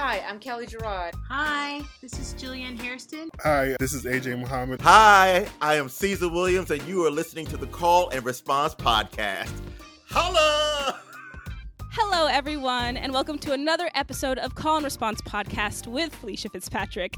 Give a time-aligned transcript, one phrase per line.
[0.00, 1.12] Hi, I'm Kelley Girod.
[1.28, 3.30] Hi, this is Julienne Hairston.
[3.42, 4.80] Hi, this is AJ Muhammad.
[4.80, 9.50] Hi, I am Cezar Williams, and you are listening to the Call and Response Podcast.
[10.08, 11.00] Holla!
[11.90, 17.16] Hello, everyone, and welcome to another episode of Call and Response Podcast with Felicia Fitzpatrick.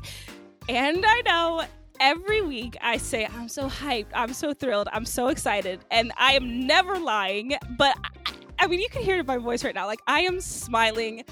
[0.66, 1.64] And I know
[2.00, 6.32] every week I say, I'm so hyped, I'm so thrilled, I'm so excited, and I
[6.32, 9.74] am never lying, but I, I mean, you can hear it in my voice right
[9.74, 9.84] now.
[9.84, 11.24] Like, I am smiling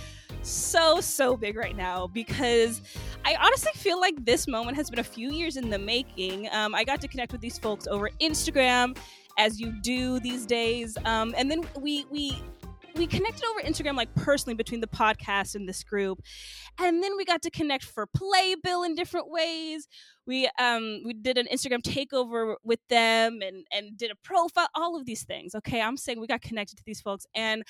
[0.43, 2.81] so, so big right now because
[3.25, 6.49] I honestly feel like this moment has been a few years in the making.
[6.53, 8.97] Um, I got to connect with these folks over Instagram,
[9.39, 12.37] as you do these days, um, and then we we
[12.97, 16.21] we connected over Instagram, like personally between the podcast and this group,
[16.79, 19.87] and then we got to connect for Playbill in different ways.
[20.27, 24.99] We um we did an Instagram takeover with them and and did a profile, all
[24.99, 25.55] of these things.
[25.55, 27.63] Okay, I'm saying we got connected to these folks, and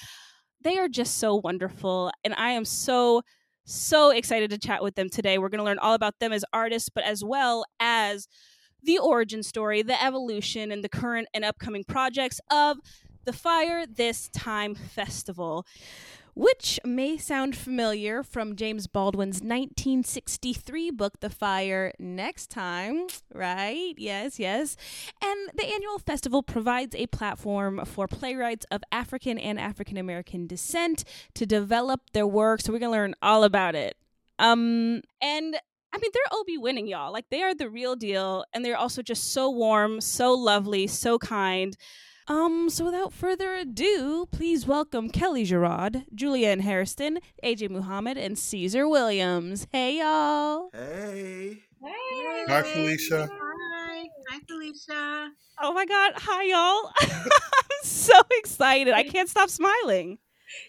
[0.62, 3.23] they are just so wonderful, and I am so
[3.64, 5.37] so excited to chat with them today.
[5.37, 8.27] We're going to learn all about them as artists, but as well as
[8.83, 12.79] the origin story, the evolution, and the current and upcoming projects of
[13.27, 15.67] the Fire This Time Festival,
[16.39, 23.95] which may sound familiar from James Baldwin's 1963 book, The Fire Next Time, right?
[23.97, 24.77] Yes, yes.
[25.20, 31.03] And the annual festival provides a platform for playwrights of African and African American descent
[31.34, 32.61] to develop their work.
[32.61, 33.97] So we're going to learn all about it.
[34.39, 35.56] Um, and
[35.92, 37.12] I mean, they're Obie winning, y'all.
[37.12, 38.45] Like, they are the real deal.
[38.55, 41.77] And they're also just so warm, so lovely, so kind.
[42.29, 48.89] Um, so without further ado, please welcome Kelley Girod, Julienne Hairston, AJ Muhammad, and Cezar
[48.89, 49.67] Williams.
[49.73, 50.69] Hey, y'all.
[50.75, 51.62] Hey.
[51.83, 52.45] Hey.
[52.48, 53.31] Hi, Felicia.
[53.33, 54.09] Hi.
[54.29, 55.31] Hi, Felicia.
[55.62, 56.12] Oh my God.
[56.17, 56.93] Hi, y'all.
[57.01, 58.92] I'm so excited.
[58.92, 60.19] I can't stop smiling.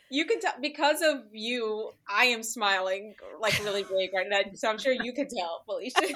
[0.09, 4.39] You can tell because of you, I am smiling like really big right now.
[4.53, 5.99] So I'm sure you can tell, Felicia.
[6.03, 6.15] yes.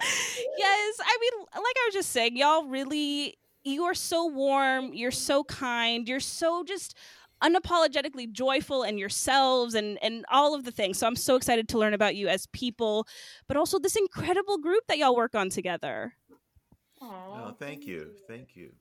[0.00, 5.44] I mean, like I was just saying, y'all really you are so warm, you're so
[5.44, 6.96] kind, you're so just
[7.42, 10.98] unapologetically joyful in yourselves and and all of the things.
[10.98, 13.06] So I'm so excited to learn about you as people,
[13.48, 16.14] but also this incredible group that y'all work on together.
[17.02, 18.10] Oh, thank you.
[18.28, 18.72] Thank you.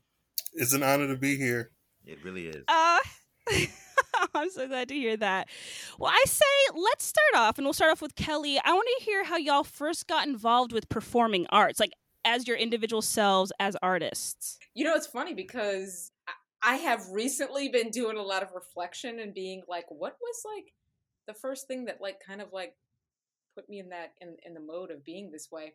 [0.53, 1.71] It's an honor to be here.
[2.05, 2.63] It really is.
[2.67, 2.99] Uh
[4.35, 5.47] I'm so glad to hear that.
[5.97, 8.59] Well, I say let's start off, and we'll start off with Kelley.
[8.63, 11.93] I want to hear how y'all first got involved with performing arts, like
[12.25, 14.59] as your individual selves as artists.
[14.73, 16.11] You know, it's funny because
[16.61, 20.73] I have recently been doing a lot of reflection and being like, what was like
[21.27, 22.73] the first thing that like kind of like
[23.55, 25.73] put me in that in in the mode of being this way.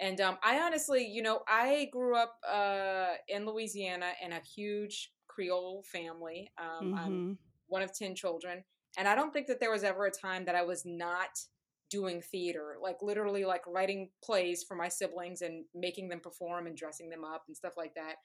[0.00, 5.12] And um, I honestly, you know, I grew up uh, in Louisiana in a huge
[5.28, 6.50] Creole family.
[6.58, 6.98] Um, Mm-hmm.
[6.98, 7.38] I'm
[7.68, 8.64] one of 10 children.
[8.96, 11.30] And I don't think that there was ever a time that I was not
[11.90, 16.76] doing theater, like literally like writing plays for my siblings and making them perform and
[16.76, 18.16] dressing them up and stuff like that.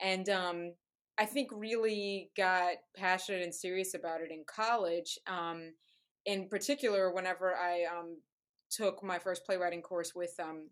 [0.00, 0.72] And um,
[1.18, 5.18] I think really got passionate and serious about it in college.
[5.26, 5.74] Um,
[6.24, 8.18] in particular, whenever I um,
[8.70, 10.70] took my first playwriting course with um,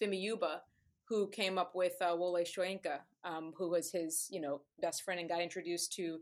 [0.00, 0.58] Femi Euba,
[1.04, 5.20] who came up with uh, Wole Soyinka, um, who was his, you know, best friend
[5.20, 6.18] and got introduced to,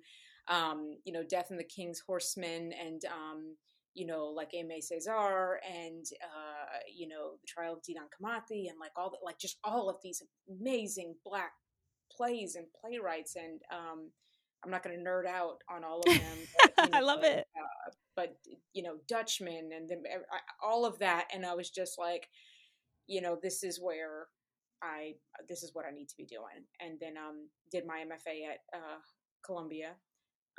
[0.49, 3.57] um, you know, Death and the King's Horseman and, um,
[3.95, 8.79] you know, like Aimé César and, uh, you know, the Trial of Dedan Kimathi and
[8.81, 11.53] like all the, like just all of these amazing black
[12.17, 13.35] plays and playwrights.
[13.37, 14.11] And um,
[14.65, 16.39] I'm not going to nerd out on all of them.
[16.77, 17.47] but, you I love but, it.
[17.57, 18.37] Uh, but,
[18.73, 21.27] you know, Dutchman and ev- I- all of that.
[21.35, 22.29] And I was just like,
[23.09, 24.27] you know, this is where
[24.83, 25.15] I,
[25.49, 26.65] this is what I need to be doing.
[26.81, 28.99] And then um, did my MFA at uh,
[29.45, 29.95] Columbia.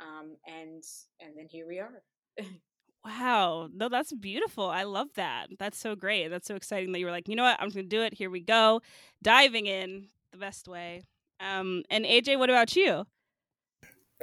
[0.00, 0.82] Um, and,
[1.20, 2.02] and then here we are.
[3.04, 3.68] Wow.
[3.74, 4.70] No, that's beautiful.
[4.70, 5.48] I love that.
[5.58, 6.28] That's so great.
[6.28, 7.60] That's so exciting that you were like, you know what?
[7.60, 8.14] I'm going to do it.
[8.14, 8.80] Here we go.
[9.22, 11.02] Diving in the best way.
[11.40, 13.04] Um, and AJ, what about you?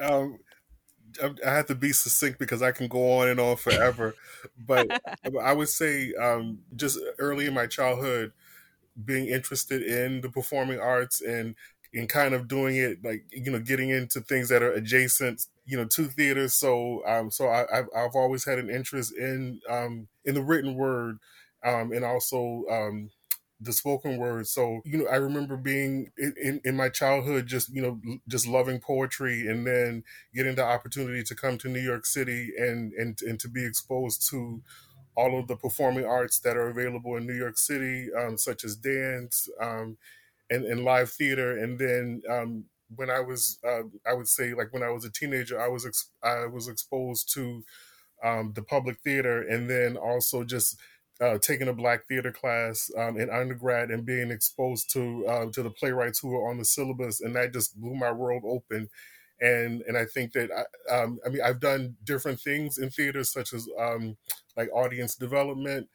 [0.02, 0.40] Um,
[1.22, 4.16] I I have to be succinct because I can go on and on forever.
[4.58, 4.88] but
[5.42, 8.32] I would say, um, just early in my childhood,
[9.04, 11.56] being interested in the performing arts and
[11.94, 15.78] and kind of doing it like you know getting into things that are adjacent you
[15.78, 16.48] know to theater.
[16.50, 20.76] So um so I, I've, I've always had an interest in um in the written
[20.76, 21.18] word
[21.66, 23.10] um and also um
[23.62, 24.48] the spoken word.
[24.48, 28.48] So you know i remember being in, in, in my childhood just you know just
[28.48, 30.04] loving poetry and then
[30.34, 34.30] getting the opportunity to come to new york city and and and to be exposed
[34.30, 34.62] to
[35.16, 38.76] all of the performing arts that are available in New York City, um, such as
[38.76, 39.98] dance um,
[40.50, 41.58] and, live theater.
[41.58, 42.66] And then um,
[42.96, 45.86] when I was, uh, I would say, like when I was a teenager, I was
[45.86, 47.64] ex- I was exposed to
[48.24, 50.80] um, the public theater, and then also just
[51.22, 55.64] uh, taking a black theater class um, in undergrad and being exposed to uh, to
[55.64, 58.90] the playwrights who were on the syllabus, and that just blew my world open.
[59.42, 63.24] And and I think that I, um, I mean I've done different things in theater,
[63.24, 64.18] such as um,
[64.58, 65.88] like audience development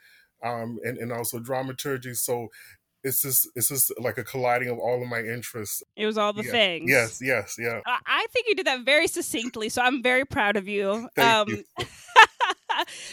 [0.42, 2.14] um, and and also dramaturgy.
[2.14, 2.48] So
[3.04, 5.82] it's just it's just like a colliding of all of my interests.
[5.94, 6.50] It was all the yeah.
[6.50, 6.90] things.
[6.90, 7.80] Yes, yes, yeah.
[7.86, 11.08] I, I think you did that very succinctly, so I'm very proud of you.
[11.14, 11.64] Thank um, you.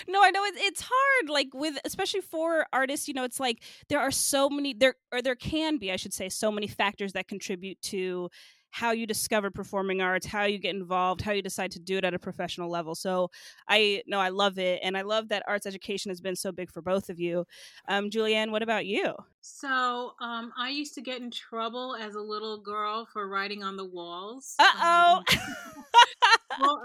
[0.08, 1.30] no, I know it, it's hard.
[1.30, 5.22] Like with especially for artists, you know, it's like there are so many there or
[5.22, 8.30] there can be, I should say, so many factors that contribute to
[8.72, 12.06] how you discover performing arts, how you get involved, how you decide to do it
[12.06, 12.96] at a professional level.
[12.96, 13.30] So
[13.68, 16.72] I know I love it, and I love that arts education has been so big
[16.72, 17.46] for both of you.
[17.88, 19.14] Um, Julienne, what about you?
[19.42, 23.78] So, um, I used to get in trouble as a little girl for writing on
[23.78, 24.56] the walls.
[24.72, 25.24] Uh oh.
[25.34, 26.82] Um, well,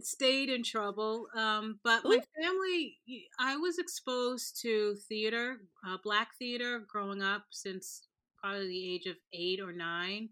[0.00, 1.26] stayed in trouble.
[1.36, 2.98] Um, but my family,
[3.38, 8.08] I was exposed to theater, uh, black theater, growing up since
[8.38, 10.30] probably the age of eight or nine.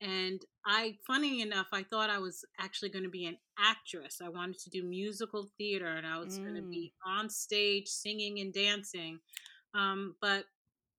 [0.00, 4.20] And I, funny enough, I thought I was actually going to be an actress.
[4.22, 6.70] I wanted to do musical theater, and I was going to Mm.
[6.70, 9.20] be on stage singing and dancing.
[9.74, 10.44] Um, but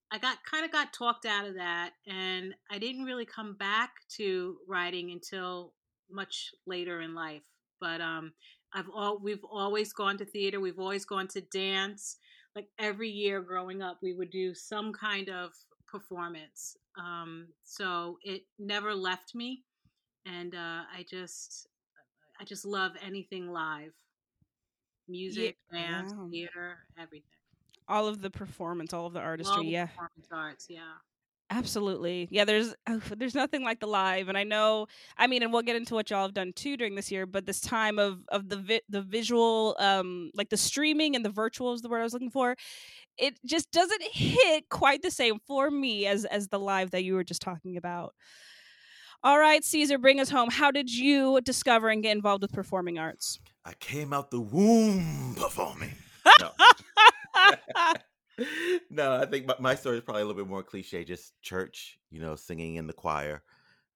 [0.09, 3.91] I got kind of got talked out of that, and I didn't really come back
[4.17, 5.73] to writing until
[6.09, 7.44] much later in life.
[7.79, 8.33] But um,
[8.73, 10.59] I've all we've always gone to theater.
[10.59, 12.17] We've always gone to dance.
[12.55, 15.53] Like every year growing up, we would do some kind of
[15.88, 16.78] performance.
[16.98, 19.63] Um, so it never left me,
[20.25, 21.68] and uh, I just
[22.39, 23.94] I just love anything live,
[25.07, 26.28] music, dance, wow.
[26.31, 27.30] theater, everything.
[27.88, 29.63] all of the performance, all of the artistry.
[29.66, 30.95] the Yeah, performance arts, yeah.
[31.50, 32.28] absolutely.
[32.31, 34.88] Yeah, there's oh, there's nothing like the live, and I know.
[35.18, 37.25] I mean, and we'll get into what y'all have done too during this year.
[37.25, 41.30] But this time of of the vi- the visual, um, like the streaming and the
[41.30, 42.56] virtual is the word I was looking for.
[43.18, 47.16] It just doesn't hit quite the same for me as as the live that you
[47.16, 48.14] were just talking about.
[49.24, 50.50] All right, Cezar, bring us home.
[50.52, 53.40] How did you discover and get involved with performing arts?
[53.66, 55.96] I came out the womb performing.
[56.40, 56.52] No.
[58.90, 61.04] no, I think my, my story is probably a little bit more cliche.
[61.04, 63.44] Just church, you know, singing in the choir.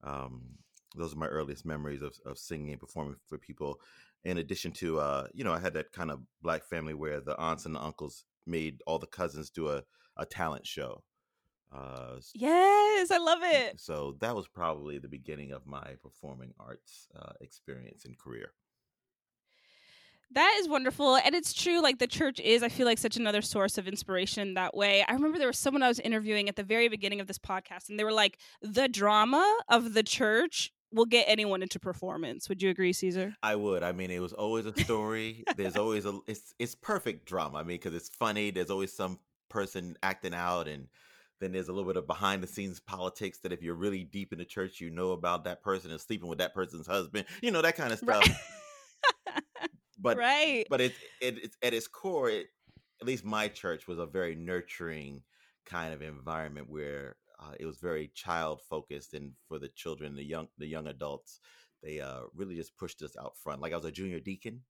[0.03, 0.41] Um,
[0.95, 3.79] those are my earliest memories of, of singing and performing for people.
[4.23, 7.37] In addition to, uh, you know, I had that kind of black family where the
[7.37, 9.83] aunts and the uncles made all the cousins do a,
[10.17, 11.03] a talent show.
[11.73, 13.79] Uh, yes, I love it.
[13.79, 18.51] so that was probably the beginning of my performing arts uh, experience and career.
[20.33, 21.17] That is wonderful.
[21.17, 24.53] And it's true, like the church is, I feel like, such another source of inspiration
[24.53, 25.03] that way.
[25.07, 27.89] I remember there was someone I was interviewing at the very beginning of this podcast,
[27.89, 32.49] and they were like, the drama of the church will get anyone into performance.
[32.49, 33.33] Would you agree, Cezar?
[33.43, 33.83] I would.
[33.83, 35.43] I mean, it was always a story.
[35.57, 36.19] There's always a.
[36.27, 37.59] It's it's perfect drama.
[37.59, 38.51] I mean, because it's funny.
[38.51, 40.87] There's always some person acting out, and
[41.39, 44.33] then there's a little bit of behind the scenes politics that if you're really deep
[44.33, 47.25] in the church, you know about that person and sleeping with that person's husband.
[47.41, 48.27] You know that kind of stuff.
[50.01, 50.65] But right.
[50.69, 52.47] but it, it it's at its core, it,
[53.01, 55.21] at least my church was a very nurturing
[55.65, 60.23] kind of environment where uh, it was very child focused, and for the children, the
[60.23, 61.39] young the young adults,
[61.83, 63.61] they uh, really just pushed us out front.
[63.61, 64.63] Like I was a junior deacon,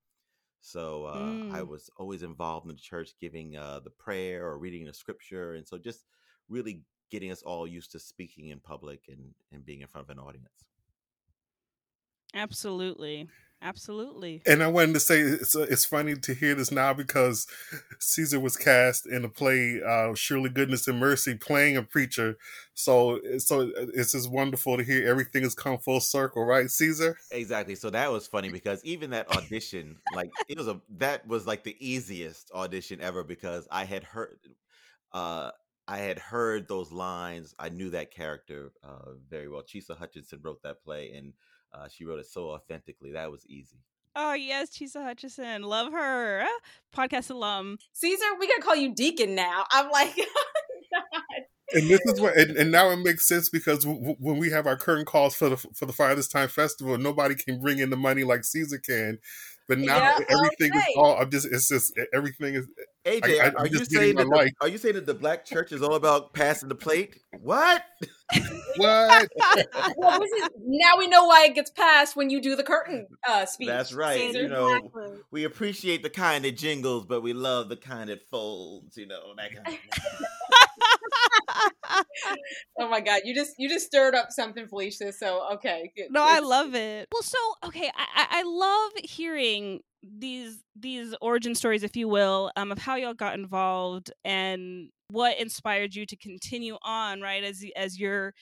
[0.62, 1.64] so uh, I Mm.
[1.64, 5.68] was always involved in the church, giving uh, the prayer or reading the scripture, and
[5.68, 6.06] so just
[6.50, 10.12] really getting us all used to speaking in public and and being in front of
[10.18, 10.66] an audience.
[12.34, 13.30] Absolutely.
[13.64, 14.42] Absolutely.
[14.48, 17.46] And I wanted to say it's it's funny to hear this now because
[18.00, 22.38] Cezar was cast in a play, uh, Surely Goodness and Mercy, playing a preacher.
[22.74, 27.16] So so it's just wonderful to hear everything has come full circle, right, Cezar?
[27.30, 27.76] Exactly.
[27.76, 31.64] So that was funny because even that audition, like it was a that was like
[31.64, 34.40] the easiest audition ever because I had heard
[35.14, 35.52] uh
[35.88, 37.54] I had heard those lines.
[37.60, 39.62] I knew that character uh very well.
[39.62, 41.34] Chisa Hutchinson wrote that play and
[41.74, 43.12] uh she wrote it so authentically.
[43.14, 43.78] That was easy.
[44.14, 45.64] Oh, yes, Chisa Hutchinson.
[45.64, 46.44] Love her.
[46.46, 46.60] Ah,
[46.94, 47.78] Podcast alum.
[47.96, 49.64] Cezar, we gotta call you Deacon now.
[49.72, 50.14] I'm like,
[51.74, 54.50] And this is what, and, and now it makes sense because w- w- when we
[54.50, 57.80] have our current calls for the for the Fire This Time Festival, nobody can bring
[57.80, 59.20] in the money like Cezar can.
[59.72, 61.16] But now Yeah, everything is all.
[61.16, 61.48] I'm just.
[61.50, 62.68] It's just everything is.
[63.06, 65.14] AJ, I- I'm are you just getting saying that the, are you saying that the
[65.14, 67.22] black church is all about passing the plate?
[67.40, 67.82] What?
[68.76, 69.30] what?
[69.96, 73.08] well, this is, now we know why it gets passed when you do the curtain
[73.26, 73.70] uh, speech.
[73.70, 74.20] That's right.
[74.20, 74.42] Cezar.
[74.42, 75.20] You know, Exactly.
[75.32, 78.98] we appreciate the kind that jingles, but we love the kind that folds.
[78.98, 79.74] You know, that kind of.
[82.80, 85.12] Oh my god, you just you just stirred up something, Felicia.
[85.12, 86.08] So okay, good.
[86.10, 87.08] No, I love it.
[87.12, 92.52] Well, so okay, I, I I love hearing these these origin stories, if you will,
[92.56, 97.44] um, of how y'all got involved and what inspired you to continue on, right?
[97.44, 98.34] As as you're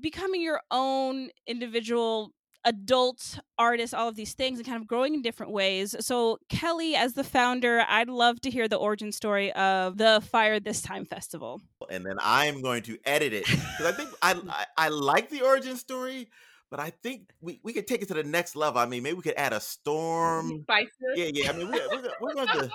[0.00, 2.32] becoming your own individual
[2.64, 5.94] adult artist, all of these things, and kind of growing in different ways.
[6.00, 10.60] So, Kelley, as the founder, I'd love to hear the origin story of the Fire
[10.60, 11.60] This Time Festival.
[11.90, 15.42] and then I'm going to edit it because I think I, I I like the
[15.42, 16.28] origin story,
[16.70, 18.80] but I think we, we could take it to the next level.
[18.80, 20.62] I mean, maybe we could add a storm.
[20.62, 20.88] Spice.
[21.14, 21.50] Yeah, yeah.
[21.50, 22.70] I mean, we, we're gonna, we're gonna to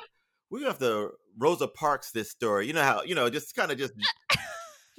[0.49, 2.67] we're gonna have to Rosa Parks this story.
[2.67, 3.93] You know how you know just kind of just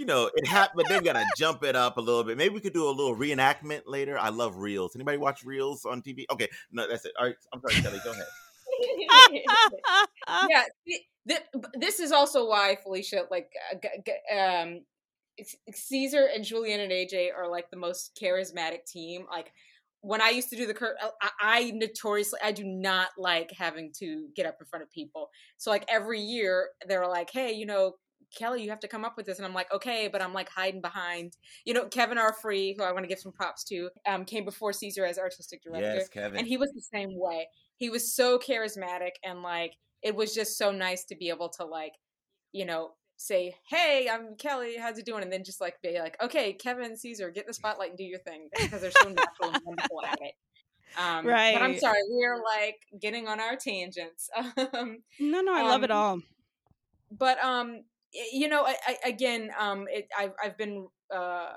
[0.00, 2.38] you know it happened, but then we gotta jump it up a little bit.
[2.38, 4.18] Maybe we could do a little reenactment later.
[4.18, 4.96] I love reels.
[4.96, 6.24] Anybody watch reels on TV?
[6.32, 7.12] Okay, no, that's it.
[7.20, 8.00] All right, I'm sorry, Kelley.
[8.02, 8.24] Go ahead.
[10.48, 11.36] yeah, thi-
[11.74, 14.80] this is also why Felicia, like, uh, g- g- um,
[15.70, 19.26] Cezar and Julienne and AJ are like the most charismatic team.
[19.30, 19.52] Like,
[20.00, 23.92] when I used to do the cur, I, I notoriously I do not like having
[23.98, 25.28] to get up in front of people.
[25.58, 27.96] So like every year they're like, hey, you know.
[28.36, 30.48] Kelley, you have to come up with this, and I'm like, okay, but I'm like
[30.48, 32.32] hiding behind, you know, Kevin R.
[32.32, 35.62] Free, who I want to give some props to, um, came before Cezar as artistic
[35.62, 36.38] director, Yes, Kevin.
[36.38, 40.58] and he was the same way he was so charismatic and like it was just
[40.58, 41.92] so nice to be able to like
[42.52, 46.14] you know say hey i'm kelley how's it doing and then just like be like
[46.22, 49.48] okay kevin cezar get in the spotlight and do your thing because they're so natural
[49.50, 50.34] and wonderful at it
[50.98, 54.28] um but i'm sorry we're like getting on our tangents
[54.74, 56.20] um no, no, I love it Um, all.
[57.10, 57.82] but um y-
[58.12, 61.48] you know I, I, again um it I've, I've been uh,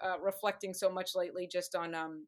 [0.00, 2.26] uh reflecting so much lately just on um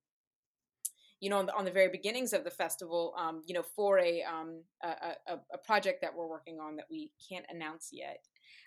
[1.20, 3.98] you know on the, on the very beginnings of the festival um you know for
[3.98, 4.88] a um a,
[5.28, 8.18] a, a- project that we're working on that we can't announce yet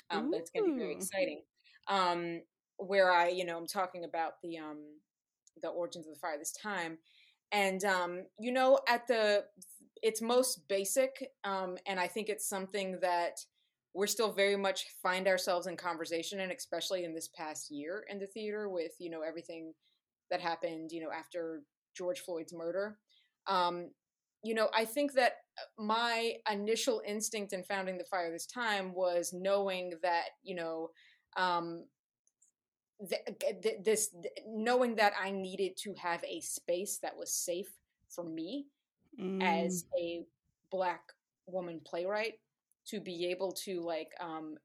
[0.09, 1.41] um but it's going to be very exciting
[1.87, 2.41] um
[2.77, 4.79] where i you know i'm talking about the um
[5.61, 6.97] the origins of the fire this time.
[7.51, 9.45] And um you know at the
[10.01, 13.37] its most basic um and i think it's something that
[13.93, 18.19] we're still very much find ourselves in conversation and especially in this past year in
[18.19, 19.73] the theater with you know everything
[20.29, 21.61] that happened you know after
[21.95, 22.97] george floyd's murder
[23.47, 23.89] um
[24.43, 28.93] you know i think that uh, my initial instinct in founding the fire this time
[28.93, 30.89] was knowing that you know
[31.37, 31.83] um
[33.09, 33.21] th-
[33.61, 37.69] th- this th- knowing that i needed to have a space that was safe
[38.09, 38.67] for me
[39.19, 39.41] Mm.
[39.43, 40.25] as a
[40.71, 41.01] black
[41.45, 42.35] woman playwright
[42.87, 44.55] to be able to like um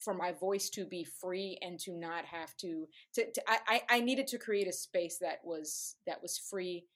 [0.00, 4.00] for my voice to be free and to not have to to, to I, I
[4.00, 6.86] needed to create a space that was that was free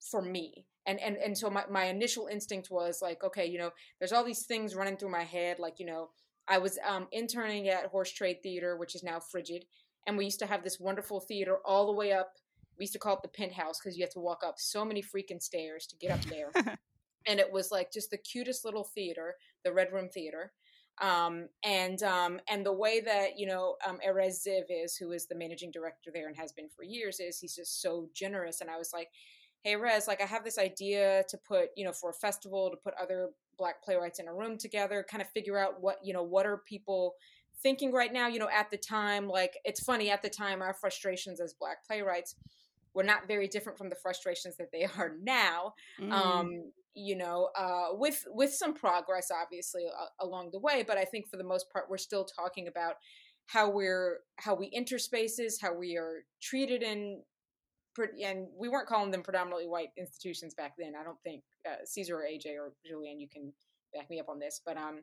[0.00, 0.66] for me.
[0.86, 4.24] And and and so my, my initial instinct was like okay you know there's all
[4.24, 6.08] these things running through my head like you know
[6.48, 9.66] i was um interning at horse trade theater which is now frigid
[10.06, 12.32] and we used to have this wonderful theater all the way up
[12.78, 15.02] we used to call it the penthouse because you had to walk up so many
[15.02, 16.50] freaking stairs to get up there
[17.26, 20.52] and it was like just the cutest little theater the red room theater
[21.00, 25.26] um, and um, and the way that you know um, Erez Ziv is, who is
[25.26, 28.60] the managing director there and has been for years, is he's just so generous.
[28.60, 29.08] And I was like,
[29.62, 32.76] "Hey, Rez, like I have this idea to put, you know, for a festival to
[32.76, 36.22] put other Black playwrights in a room together, kind of figure out what you know
[36.22, 37.14] what are people
[37.62, 38.28] thinking right now.
[38.28, 41.78] You know, at the time, like it's funny at the time, our frustrations as Black
[41.86, 42.34] playwrights
[42.94, 46.12] were not very different from the frustrations that they are now Mm.
[46.12, 51.04] um you know uh with with some progress obviously uh, along the way but i
[51.04, 52.94] think for the most part we're still talking about
[53.46, 57.22] how we're how we enter spaces how we are treated in
[58.24, 62.14] and we weren't calling them predominantly white institutions back then i don't think uh, cezar
[62.14, 63.52] or aj or julienne you can
[63.94, 65.00] back me up on this but um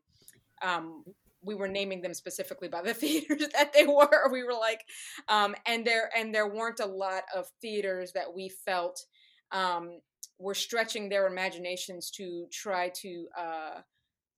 [0.61, 1.03] um
[1.41, 4.29] we were naming them specifically by the theaters that they were.
[4.31, 4.81] We were like
[5.27, 8.99] um and there and there weren't a lot of theaters that we felt
[9.51, 9.99] um
[10.39, 13.81] were stretching their imaginations to try to uh,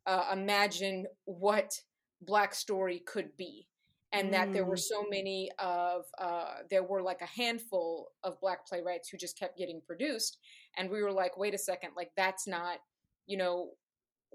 [0.06, 1.74] uh, imagine what
[2.22, 3.68] Black story could be,
[4.12, 4.80] and that there were Mm.
[4.80, 9.58] so many of uh, there were like a handful of Black playwrights who just kept
[9.58, 10.38] getting produced,
[10.78, 12.80] and we were like, wait a second, like that's not,
[13.28, 13.72] you know,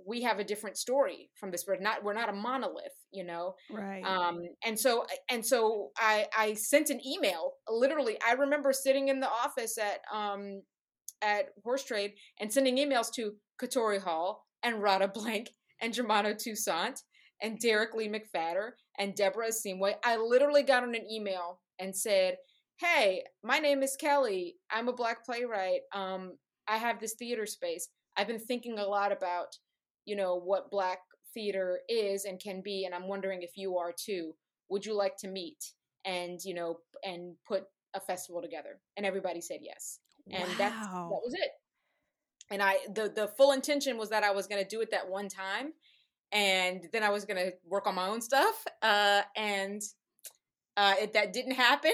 [0.07, 1.65] we have a different story from this.
[1.67, 4.03] We're not we're not a monolith, you know right.
[4.05, 9.21] um and so and so i i sent an email literally i remember sitting in
[9.21, 10.61] the office at um
[11.23, 13.33] at horse trade and sending emails to
[13.63, 15.49] katori hall and radha blank
[15.81, 16.99] and germono toussaint
[17.41, 22.37] and derek lee mcphatter and deborah seamway i literally got on an email and said,
[22.79, 24.57] "Hey, my name is Kelley.
[24.71, 25.81] I'm a black playwright.
[25.93, 26.33] Um,
[26.69, 27.89] I have this theater space.
[28.17, 29.57] I've been thinking a lot about,
[30.04, 30.99] you know, what black
[31.32, 34.34] theater is and can be, and I'm wondering if you are too.
[34.70, 35.73] Would you like to meet
[36.04, 40.54] and you know and put a festival together?" And everybody said yes, and wow.
[40.58, 41.50] that's that was it.
[42.50, 45.08] And I the the full intention was that I was going to do it that
[45.08, 45.73] one time,
[46.32, 49.82] and then I was going to work on my own stuff, uh, and
[50.76, 51.92] uh, it, that didn't happen.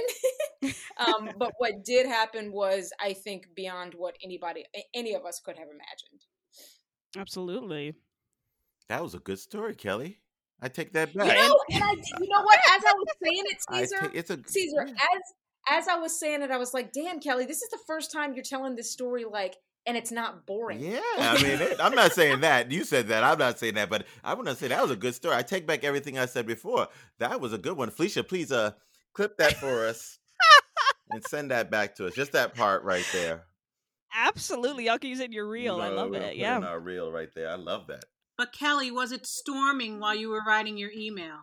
[0.96, 4.64] um, but what did happen was, I think, beyond what anybody,
[4.94, 6.24] any of us could have imagined.
[7.16, 7.94] Absolutely.
[8.88, 10.18] That was a good story, Kelley.
[10.62, 11.36] I take that You back.
[11.36, 12.58] know, and I, you know what?
[12.70, 15.22] As I was saying it, Cezar, take- it's a Cezar, as
[15.68, 18.34] as I was saying it, I was like, "Damn, Kelley, this is the first time
[18.34, 22.12] you're telling this story like, and it's not boring." Yeah, I mean, it, I'm not
[22.12, 22.70] saying that.
[22.70, 23.24] You said that.
[23.24, 25.34] I'm not saying that, but I want to say that was a good story.
[25.36, 26.88] I take back everything I said before.
[27.18, 27.90] That was a good one.
[27.90, 28.72] Felicia, please uh
[29.14, 30.18] clip that for us
[31.10, 32.14] and send that back to us.
[32.14, 33.44] Just that part right there.
[34.14, 34.86] Absolutely.
[34.86, 35.76] Y'all can use it in your reel.
[35.76, 36.26] You I love we'll it.
[36.28, 36.56] put Yeah.
[36.58, 37.50] in our reel right there.
[37.50, 38.04] I love that.
[38.36, 41.36] But Kelley, was it storming while you were writing your email?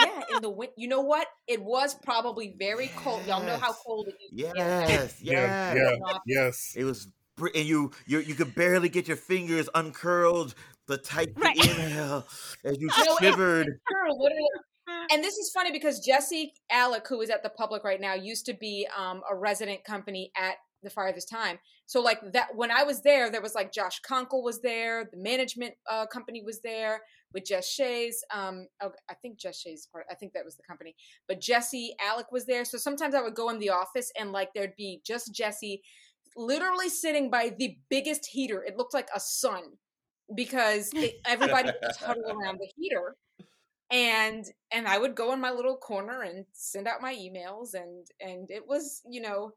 [0.00, 1.26] yeah, in the win- you know what?
[1.48, 3.26] It was probably very cold.
[3.26, 4.30] Y'all know how cold it is.
[4.32, 5.98] Yes, Yeah, yes.
[6.04, 6.18] yeah.
[6.26, 6.74] Yes.
[6.76, 10.54] It was, br- and you, you, you could barely get your fingers uncurled
[10.86, 11.56] to type the Right.
[11.56, 12.26] email
[12.64, 13.80] as you No, shivered.
[15.10, 18.46] And this is funny because Jesse Alick, who is at the public right now, used
[18.46, 21.58] to be um, a resident company at the Fire This Time.
[21.86, 25.18] So like that, when I was there, there was like Josh Conkle was there, the
[25.18, 28.22] management uh, company was there with Jess Shays.
[28.32, 30.06] Um, oh, I think Jess Shays part.
[30.10, 30.94] I think that was the company,
[31.26, 32.64] but Jesse Alick was there.
[32.64, 35.82] So sometimes I would go in the office and like there'd be just Jesse,
[36.36, 38.62] literally sitting by the biggest heater.
[38.62, 39.62] It looked like a sun
[40.34, 43.16] because it, everybody was huddled around the heater
[43.90, 48.06] and and i would go in my little corner and send out my emails and
[48.20, 49.52] and it was you know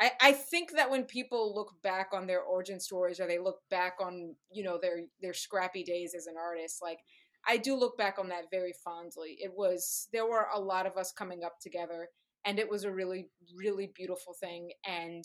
[0.00, 3.60] i i think that when people look back on their origin stories or they look
[3.70, 7.00] back on you know their their scrappy days as an artist like
[7.48, 9.36] i do look back on that very fondly.
[9.38, 12.08] It was there were a lot of us coming up together
[12.44, 15.24] and it was a really really beautiful thing and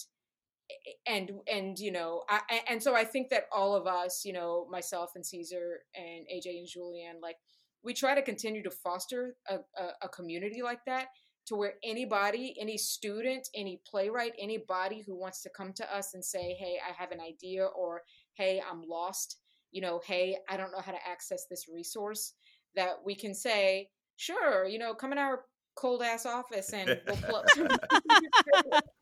[1.05, 4.67] and and you know I, and so i think that all of us you know
[4.69, 7.35] myself and cezar and aj and julienne like
[7.83, 11.07] we try to continue to foster a, a, a community like that
[11.51, 16.23] to where anybody any student any playwright anybody who wants to come to us and
[16.23, 19.39] say hey i have an idea or hey i'm lost
[19.71, 22.35] you know hey i don't know how to access this resource
[22.73, 25.41] that we can say sure you know come in our
[25.75, 28.83] cold ass office and we'll pull up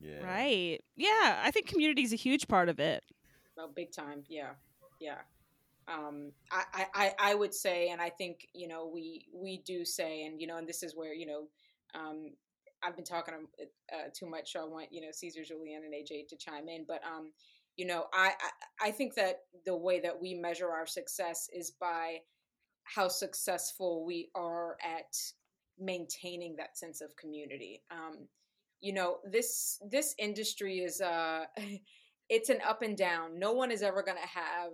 [0.00, 0.24] Yeah.
[0.24, 0.78] Right.
[0.94, 1.42] Yeah.
[1.44, 3.02] I think community is a huge part of it.
[3.58, 4.22] Oh, big time.
[4.28, 4.50] Yeah,
[5.00, 5.18] yeah.
[5.92, 10.24] Um, I, I, I- would say, and I think you know, we we do say,
[10.24, 11.44] and you know, and this is where you know,
[11.94, 12.32] um,
[12.82, 13.34] I've been talking
[13.92, 16.84] uh, too much, so I want you know Cezar, Julienne, and AJ to chime in.
[16.86, 17.32] But um,
[17.76, 18.32] you know, I,
[18.80, 22.18] I I think that the way that we measure our success is by
[22.84, 25.14] how successful we are at
[25.78, 27.82] maintaining that sense of community.
[27.90, 28.28] Um,
[28.80, 31.44] you know, this this industry is uh,
[32.28, 33.38] it's an up and down.
[33.38, 34.72] No one is ever going to have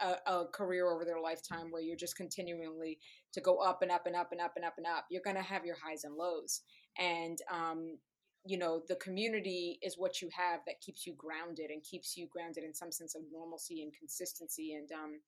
[0.00, 2.98] a, a career over their lifetime where you're just continually
[3.32, 5.06] to go up and up and up and up and up and up.
[5.10, 6.62] You're going to have your highs and lows,
[6.98, 7.98] and um,
[8.44, 12.26] you know the community is what you have that keeps you grounded and keeps you
[12.32, 15.20] grounded in some sense of normalcy and consistency and um,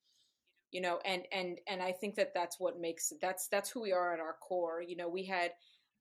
[0.71, 3.93] you know and and and I think that that's what makes that's that's who we
[3.93, 4.83] are at our core.
[4.83, 5.53] You know, we had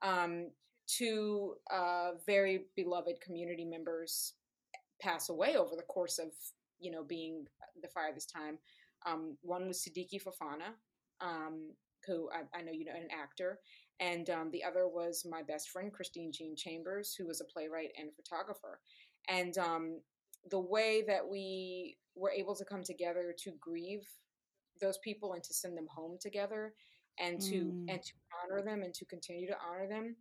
[0.01, 0.47] um,
[0.87, 4.33] two uh, very beloved community members
[5.01, 6.27] pass away over the course of
[6.81, 7.45] you know being
[7.81, 8.57] the fire this time.
[9.05, 10.73] Um, one was Siddiqui Fafana,
[11.21, 11.71] um,
[12.05, 13.59] who I, I know you know an actor,
[13.99, 17.91] and um, the other was my best friend Christine Jean Chambers, who was a playwright
[17.97, 18.79] and photographer.
[19.29, 20.01] And um,
[20.49, 24.07] the way that we were able to come together to grieve
[24.79, 26.73] those people and to send them home together,
[27.19, 27.85] and to Mm.
[27.89, 28.13] and to
[28.43, 30.15] honor them and to continue to honor them,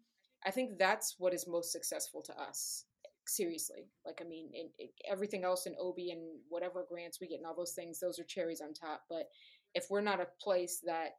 [0.45, 2.85] I think that's what is most successful to us
[3.31, 7.39] seriously like i mean in, in, everything else in obie and whatever grants we get
[7.39, 9.29] and all those things those are cherries on top but
[9.75, 11.13] if we're not a place that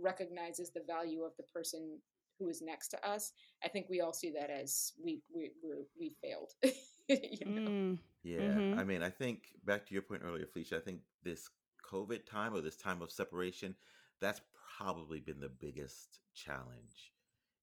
[0.00, 1.98] recognizes the value of the person
[2.38, 3.32] who is next to us
[3.64, 6.52] i think we all see that as we we we're, we failed
[7.08, 7.60] you know?
[7.60, 7.98] Mm.
[8.22, 8.78] Yeah, Mhm.
[8.78, 10.76] I mean, I think back to your point earlier, Felicia.
[10.76, 11.48] I think this
[11.82, 13.74] COVID time or this time of separation,
[14.20, 14.42] that's
[14.76, 17.12] probably been the biggest challenge,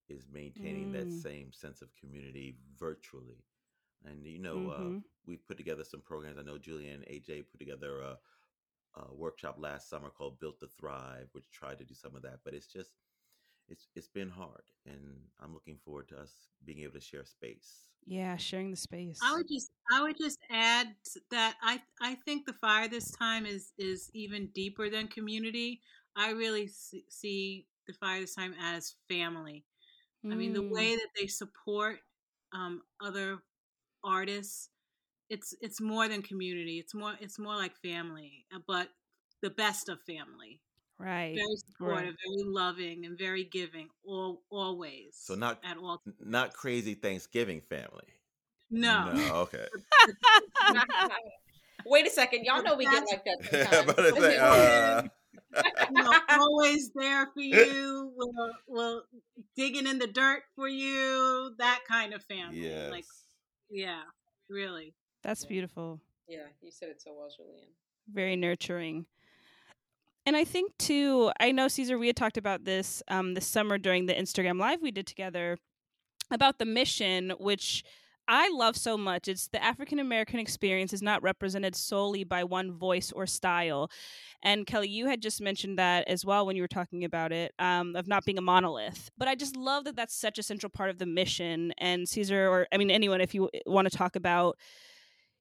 [0.09, 1.21] is maintaining that Mm.
[1.21, 3.43] same sense of community virtually.
[4.05, 4.97] And you know, Mhm.
[4.97, 6.37] uh, we put together some programs.
[6.37, 8.17] I know Julienne and AJ put together a,
[8.95, 12.39] a workshop last summer called "Built to Thrive," which tried to do some of that.
[12.43, 12.93] But it's just,
[13.67, 16.31] it's it's been hard, and I'm looking forward to us
[16.63, 17.85] being able to share space.
[18.05, 19.19] Yeah, sharing the space.
[19.21, 20.87] I would just I would just add
[21.31, 25.81] that I I think the fire this time is is even deeper than community.
[26.15, 29.65] I really see the fire this time as family.
[30.25, 30.33] Mm.
[30.33, 30.71] I mean, the mm.
[30.71, 31.99] way that they support
[32.53, 33.39] um, other
[34.07, 34.69] artists,
[35.29, 36.79] it's it's more than community.
[36.79, 38.89] It's more it's more like family, uh, but
[39.41, 40.61] the best of family.
[40.99, 41.35] Right.
[41.35, 42.37] Very supportive, right.
[42.39, 43.89] very loving, and very giving.
[44.03, 45.09] All always.
[45.13, 46.01] So not at all.
[46.19, 48.07] Not crazy Thanksgiving family.
[48.71, 49.13] No.
[49.13, 49.35] No.
[49.35, 49.65] Okay.
[51.85, 52.43] Wait a second.
[52.45, 54.15] Y'all know we get like that.
[54.17, 55.03] Say, uh...
[55.89, 58.11] you know, always there for you.
[58.15, 59.03] We'll, we'll
[59.55, 61.53] digging in the dirt for you.
[61.59, 62.63] That kind of family.
[62.63, 62.91] Yes.
[62.91, 63.05] Like,
[63.69, 64.01] yeah,
[64.49, 64.93] really.
[65.23, 65.99] That's beautiful.
[66.27, 67.69] Yeah, you said it so well, Julienne.
[68.11, 69.05] Very nurturing.
[70.25, 73.77] And I think too, I know Cezar, we had talked about this um, this summer
[73.77, 75.57] during the Instagram live we did together
[76.31, 77.83] about the mission, which
[78.27, 79.27] I love so much.
[79.27, 83.89] It's the African American experience is not represented solely by one voice or style.
[84.43, 87.53] And Kelley, you had just mentioned that as well when you were talking about it,
[87.57, 89.09] um, of not being a monolith.
[89.17, 91.73] But I just love that that's such a central part of the mission.
[91.77, 94.57] And Cezar, or I mean, anyone, if you want to talk about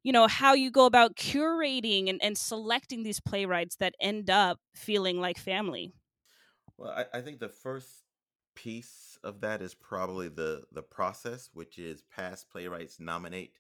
[0.03, 4.61] you know how you go about curating and, and selecting these playwrights that end up
[4.73, 5.93] feeling like family
[6.77, 8.05] well I, I think the first
[8.55, 13.59] piece of that is probably the the process which is past playwrights nominate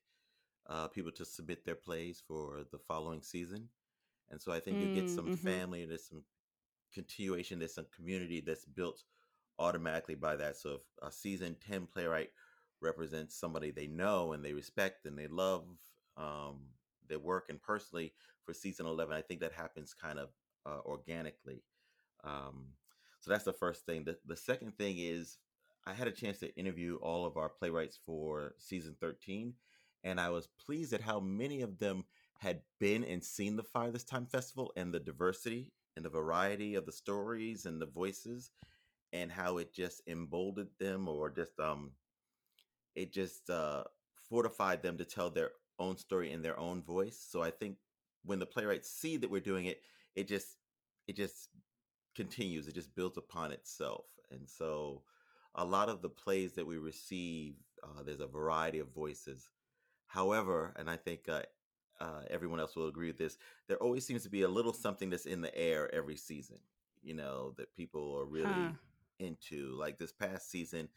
[0.68, 3.68] uh, people to submit their plays for the following season.
[4.30, 5.34] And so i think mm, you get some mm-hmm.
[5.34, 6.22] family there's some
[6.92, 9.02] continuation there's some community that's built
[9.58, 10.56] automatically by that.
[10.56, 12.30] So if a season 10 playwright
[12.80, 15.64] represents somebody they know and they respect and they love
[16.16, 16.60] um,
[17.08, 18.12] their work and personally
[18.44, 20.28] for season 11 i think that happens kind of
[20.66, 21.62] uh, organically.
[22.24, 22.66] Um,
[23.20, 24.04] so that's the first thing.
[24.04, 25.38] The, the second thing is
[25.86, 29.54] i had a chance to interview all of our playwrights for season 13
[30.04, 32.04] and i was pleased at how many of them
[32.38, 36.74] had been and seen the fire this time festival and the diversity and the variety
[36.74, 38.50] of the stories and the voices
[39.12, 41.92] and how it just emboldened them or just um
[42.94, 43.84] it just uh
[44.28, 47.24] fortified them to tell their own story in their own voice.
[47.28, 47.76] So I think
[48.24, 49.80] when the playwrights see that we're doing it,
[50.14, 50.56] it just
[51.06, 51.48] it just
[52.14, 52.66] continues.
[52.66, 54.06] It just builds upon itself.
[54.30, 55.02] And so
[55.56, 59.48] a lot of the plays that we receive, uh, there's a variety of voices.
[60.06, 61.42] However, and I think uh,
[62.00, 65.10] uh, everyone else will agree with this, there always seems to be a little something
[65.10, 66.58] that's in the air every season,
[67.02, 68.70] you know, that people are really huh.
[69.18, 69.74] into.
[69.78, 70.88] Like this past season,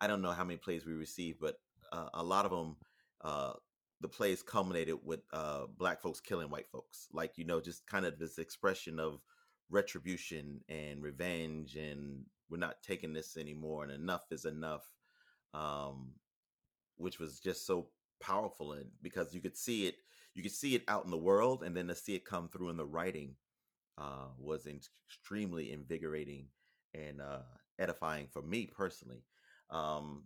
[0.00, 1.60] I don't know how many plays we received, but
[1.92, 2.76] uh, a lot of them
[3.22, 3.52] uh,
[4.00, 7.08] the plays culminated with uh, black folks killing white folks.
[7.12, 9.20] Like, you know, just kind of this expression of
[9.70, 14.84] retribution and revenge and we're not taking this anymore and enough is enough.
[15.54, 16.12] Um,
[16.96, 17.88] which was just so
[18.20, 19.96] powerful and because you could see it
[20.34, 22.70] you could see it out in the world and then to see it come through
[22.70, 23.34] in the writing
[23.98, 26.46] uh, was extremely invigorating
[26.94, 27.40] and uh,
[27.78, 29.22] edifying for me personally
[29.70, 30.24] um,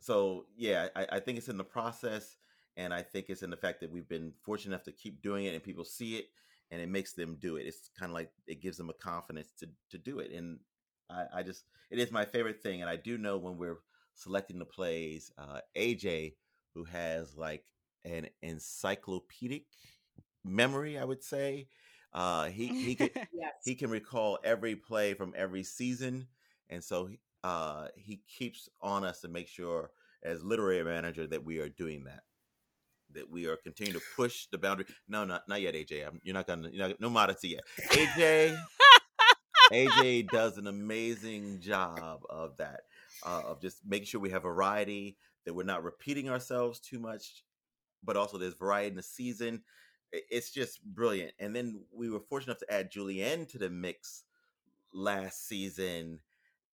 [0.00, 2.36] so yeah I, I, think it's in the process
[2.76, 5.44] and I think it's in the fact that we've been fortunate enough to keep doing
[5.44, 6.26] it, and people see it,
[6.70, 7.66] and it makes them do it.
[7.66, 10.58] It's kind of like it gives them a confidence to to do it, and
[11.10, 12.80] I, I just it is my favorite thing.
[12.80, 13.78] And I do know when we're
[14.14, 16.34] selecting the plays, uh, AJ,
[16.74, 17.64] who has like
[18.04, 19.64] an encyclopedic
[20.44, 21.68] memory, I would say.
[22.12, 23.52] Uh, he he could, yes.
[23.64, 26.26] he can recall every play from every season,
[26.68, 27.08] and so
[27.42, 29.90] uh, he keeps on us to make sure,
[30.22, 32.22] as literary manager, that we are doing that
[33.14, 34.86] that we are continuing to push the boundary.
[35.08, 36.06] No, not not yet, AJ.
[36.06, 36.68] I'm, you're not gonna.
[36.70, 37.62] You're not, no modesty yet.
[37.90, 38.58] AJ.
[39.72, 42.82] AJ does an amazing job of that,
[43.24, 47.44] uh, of just making sure we have variety, that we're not repeating ourselves too much,
[48.04, 49.62] but also there's variety in the season.
[50.12, 51.32] It's just brilliant.
[51.38, 54.24] And then we were fortunate enough to add Julienne to the mix
[54.92, 56.20] last season,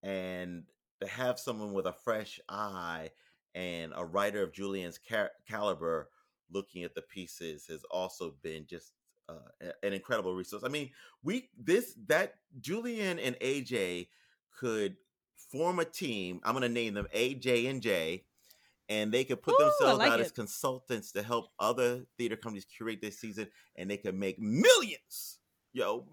[0.03, 0.63] and
[1.01, 3.11] to have someone with a fresh eye
[3.55, 4.99] and a writer of Julienne's
[5.47, 6.09] caliber
[6.51, 8.91] looking at the pieces has also been just
[9.29, 10.63] uh, an incredible resource.
[10.65, 10.89] I mean,
[11.23, 14.07] we this that Julienne and AJ
[14.59, 14.95] could
[15.51, 16.39] form a team.
[16.43, 18.23] I'm going to name them AJ and J,
[18.87, 20.27] and they could put Ooh, themselves like out it.
[20.27, 25.39] as consultants to help other theater companies curate this season, and they could make millions.
[25.71, 26.05] Yo,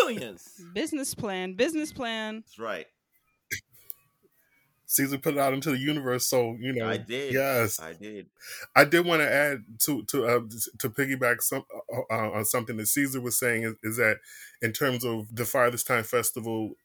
[0.00, 0.60] millions.
[0.72, 2.36] business plan, business plan.
[2.36, 2.86] That's right.
[4.86, 6.26] Cezar put it out into the universe.
[6.26, 7.32] So you know, I did.
[7.32, 8.26] Yes, I did.
[8.76, 10.40] I did want to add to to uh,
[10.78, 14.18] to piggyback some uh, uh, on something that Cezar was saying is, is, that
[14.62, 16.76] in terms of the Fire This Time Festival,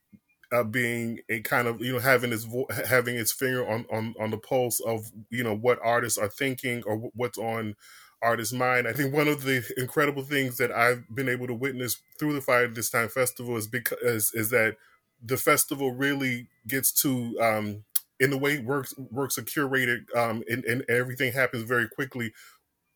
[0.52, 4.16] uh, being a kind of you know having its vo- having its finger on, on
[4.20, 7.76] on the pulse of you know what artists are thinking or what's on
[8.22, 8.88] artists' mind.
[8.88, 12.42] I think one of the incredible things that I've been able to witness through the
[12.42, 14.76] Fire This Time Festival is because is, is that
[15.24, 17.84] the festival really gets to um,
[18.20, 22.34] in the way works works are curated um, and, and everything happens very quickly.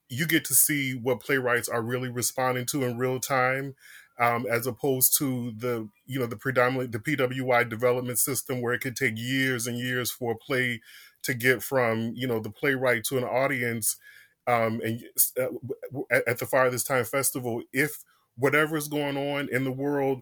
[0.09, 3.75] You get to see what playwrights are really responding to in real time
[4.19, 8.81] um, as opposed to the you know the predominant the pwi development system where it
[8.81, 10.81] could take years and years for a play
[11.23, 13.97] to get from you know the playwright to an audience
[14.45, 15.01] um, and
[15.39, 17.61] uh, at the fire this time festival.
[17.71, 18.03] If
[18.37, 20.21] whatever is going on in the world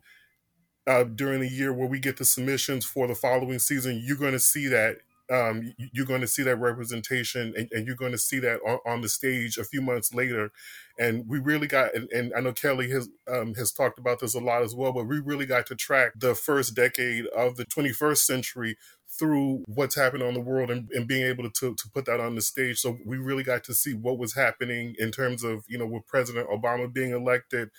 [0.88, 4.34] uh, during the year where we get the submissions for the following season, you're going
[4.34, 4.98] to see that.
[5.30, 8.80] Um, you're going to see that representation and, and you're going to see that on,
[8.86, 10.52] on, the stage a few months later.
[11.00, 14.36] And we really got, and, and I know Kelley has um, has talked about this
[14.36, 17.63] a lot as well, but we really got to track the first decade of the
[17.63, 18.76] 21st century
[19.12, 22.22] through what's happening on the world and, and being able to, to, to put that
[22.22, 22.80] on the stage.
[22.80, 26.08] So we really got to see what was happening in terms of, you know, with
[26.08, 27.70] President Obama being elected,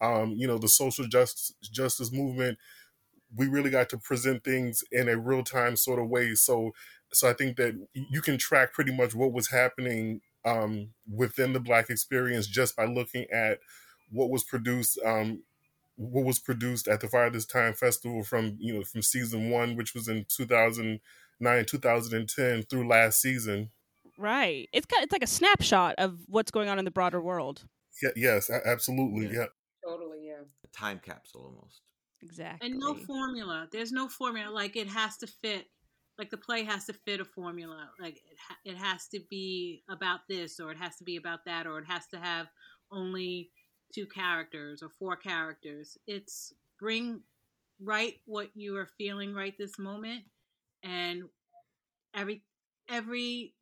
[0.00, 2.58] um, you know, the social justice justice movement.
[3.36, 6.34] We really got to present things in a real time sort of way.
[6.34, 6.72] So,
[7.12, 11.60] so I think that you can track pretty much what was happening um, within the
[11.60, 13.58] Black experience just by looking at
[14.10, 14.98] what was produced.
[15.04, 15.42] Um,
[15.96, 19.76] what was produced at the Fire This Time Festival from you know from season one,
[19.76, 21.00] which was in two thousand
[21.38, 23.70] nine, two thousand and ten through last season.
[24.18, 24.68] Right.
[24.72, 27.64] It's got it's like a snapshot of what's going on in the broader world.
[28.02, 29.34] Yeah, yes, absolutely.
[29.34, 29.46] Yeah.
[30.76, 30.92] Totally, yeah.
[30.92, 31.82] A time capsule almost.
[32.22, 32.70] Exactly.
[32.70, 33.68] And no formula.
[33.72, 34.50] There's no formula.
[34.50, 35.66] Like it has to fit.
[36.18, 37.90] Like the play has to fit a formula.
[38.00, 41.44] Like it, ha- it has to be about this, or it has to be about
[41.46, 42.48] that, or it has to have
[42.92, 43.50] only
[43.94, 45.96] two characters or four characters.
[46.06, 47.22] It's bring
[47.82, 50.24] write what you are feeling right this moment,
[50.82, 51.24] and
[52.14, 52.42] every
[52.88, 53.54] every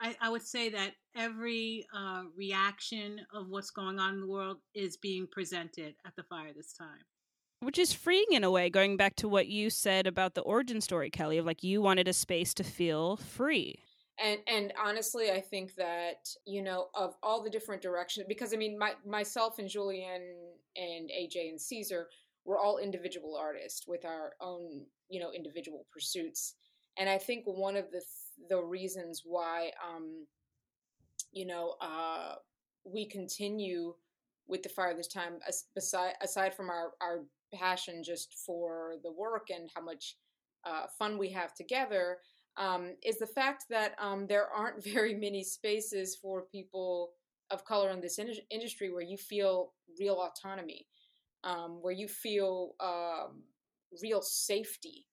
[0.00, 4.58] I, I would say that every uh, reaction of what's going on in the world
[4.74, 7.04] is being presented at the fire this time.
[7.60, 10.82] Which is freeing in a way, going back to what you said about the origin
[10.82, 13.80] story, Kelley, of like you wanted a space to feel free.
[14.18, 18.56] And and honestly, I think that you know of all the different directions, because I
[18.56, 20.36] mean, my myself and Julienne
[20.76, 22.04] and AJ and Cezar,
[22.44, 26.54] we're all individual artists with our own you know individual pursuits,
[26.98, 28.02] and I think one of the
[28.48, 30.26] the reasons why um,
[31.32, 32.34] you know uh,
[32.84, 33.94] we continue
[34.48, 35.34] with the fire this time
[35.76, 40.16] aside aside from our our passion just for the work and how much
[40.64, 42.18] uh, fun we have together
[42.56, 47.12] um, is the fact that um, there aren't very many spaces for people
[47.50, 50.86] of color in this in- industry where you feel real autonomy,
[51.44, 53.42] um, where you feel um,
[54.02, 55.06] real safety.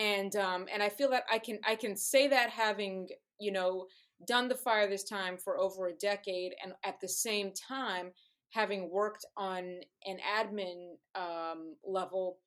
[0.00, 3.08] And um, and I feel that I can I can say that having
[3.38, 3.86] you know
[4.26, 8.12] done the fire this time for over a decade, and at the same time
[8.50, 12.38] having worked on an admin um, level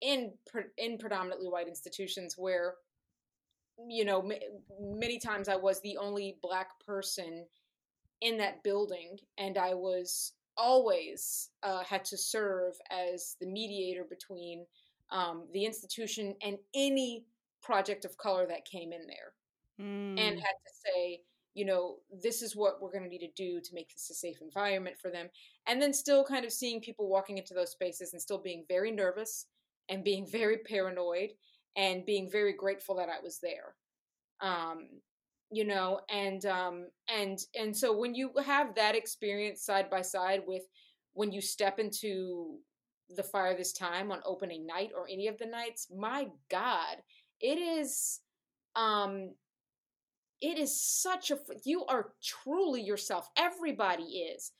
[0.00, 0.32] in
[0.78, 2.74] in predominantly white institutions where
[3.88, 7.46] you know m- many times I was the only black person
[8.20, 14.66] in that building, and I was always uh, had to serve as the mediator between
[15.10, 17.24] um, the institution and any
[17.62, 19.32] project of color that came in there.
[19.78, 20.18] Mm.
[20.18, 21.20] and had to say
[21.52, 24.14] you know this is what we're going to need to do to make this a
[24.14, 25.28] safe environment for them.
[25.66, 28.90] And then still kind of seeing people walking into those spaces and still being very
[28.90, 29.46] nervous
[29.90, 31.30] and being very paranoid
[31.76, 33.74] and being very grateful that i was there.
[34.40, 34.88] Um,
[35.50, 40.42] you know and um, and and so when you have that experience side by side
[40.46, 40.62] with
[41.14, 42.58] when you step into
[43.14, 46.96] the fire this time on opening night or any of the nights my god
[47.40, 48.20] it is
[48.74, 49.30] um
[50.40, 53.28] it is such a you are truly yourself.
[53.36, 54.52] Everybody is.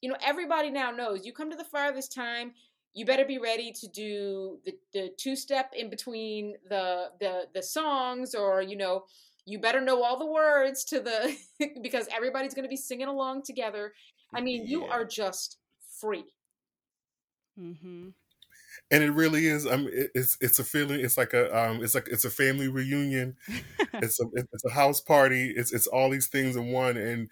[0.00, 2.52] You know everybody now knows you come to the fire this time
[2.94, 7.62] you better be ready to do the, the two step in between the the the
[7.62, 9.04] songs or you know
[9.44, 11.36] you better know all the words to the
[11.82, 13.92] because everybody's going to be singing along together.
[14.32, 14.70] I mean yeah.
[14.70, 15.58] you are just
[16.00, 16.24] free
[17.58, 18.08] Mm-hmm.
[18.90, 19.66] And it really is.
[19.66, 21.00] I mean, it's it's a feeling.
[21.00, 23.36] It's like a um, it's like it's a family reunion.
[23.94, 25.52] it's a it's a house party.
[25.56, 26.96] It's it's all these things in one.
[26.96, 27.28] And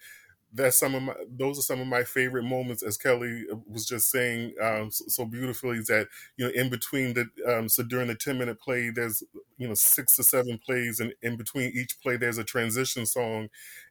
[0.57, 3.85] that's some of my those are some of my favorite moments as kelley uh, was
[3.85, 7.83] just saying um, so, so, beautifully is that you know in between the um, so
[7.83, 9.23] during the 10 minute play there's
[9.57, 13.49] you know six to seven plays and in between each play there's a transition song.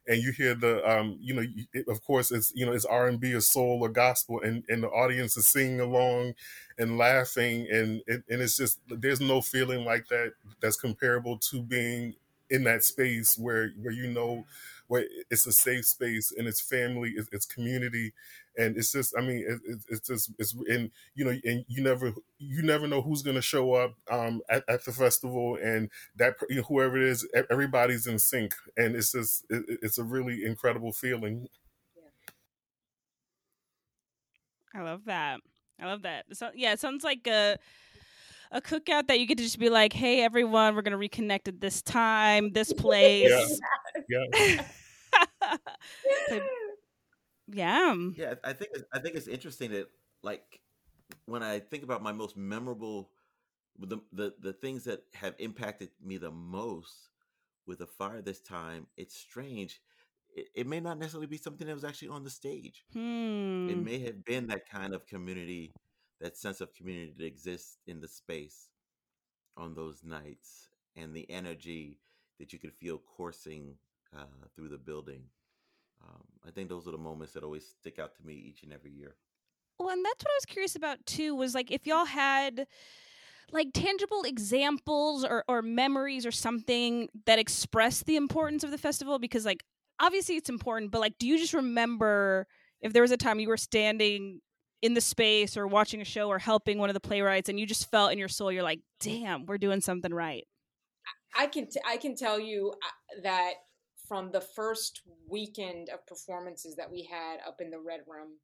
[0.09, 3.33] And you hear the um, you know it, of course it's you know it's r&b
[3.33, 6.33] or soul or gospel and, and the audience is singing along
[6.77, 12.15] and laughing and and it's just there's no feeling like that that's comparable to being
[12.49, 14.45] in that space where where you know
[14.87, 18.13] where it's a safe space and it's family, it's, it's community,
[18.57, 22.13] and it's just I mean it, it's just it's and you know and you never
[22.37, 26.35] you never know who's going to show up um, at, at the festival and that
[26.49, 30.45] you know, whoever it is everybody's in sync and it's just it, it's a really
[30.45, 31.47] incredible feeling.
[34.73, 35.39] I love that.
[35.81, 36.25] I love that.
[36.33, 37.57] So yeah, it sounds like a
[38.51, 41.59] a cookout that you get to just be like, "Hey, everyone, we're gonna reconnect at
[41.59, 43.29] this time, this place."
[43.95, 43.96] Yeah.
[44.09, 44.63] Yeah.
[47.47, 47.95] yeah.
[48.15, 49.87] Yeah, I think I think it's interesting that
[50.23, 50.59] like
[51.25, 53.09] when I think about my most memorable
[53.79, 57.09] the the the things that have impacted me the most
[57.65, 59.81] with the fire this time, it's strange.
[60.35, 62.85] It, it may not necessarily be something that was actually on the stage.
[62.93, 63.69] Hmm.
[63.69, 65.73] It may have been that kind of community,
[66.21, 68.69] that sense of community that exists in the space
[69.57, 71.99] on those nights, and the energy
[72.39, 73.75] that you could feel coursing
[74.15, 75.23] uh, through the building.
[76.03, 78.71] Um, I think those are the moments that always stick out to me each and
[78.71, 79.15] every year.
[79.79, 81.35] Well, and that's what I was curious about too.
[81.35, 82.67] Was like if y'all had
[83.51, 89.19] like tangible examples or, or memories or something that express the importance of the festival
[89.19, 89.63] because like
[89.99, 92.45] obviously it's important but like do you just remember
[92.81, 94.41] if there was a time you were standing
[94.81, 97.65] in the space or watching a show or helping one of the playwrights and you
[97.65, 100.45] just felt in your soul you're like damn we're doing something right
[101.37, 103.53] i can t- i can tell you uh, that
[104.07, 108.37] from the first weekend of performances that we had up in the red room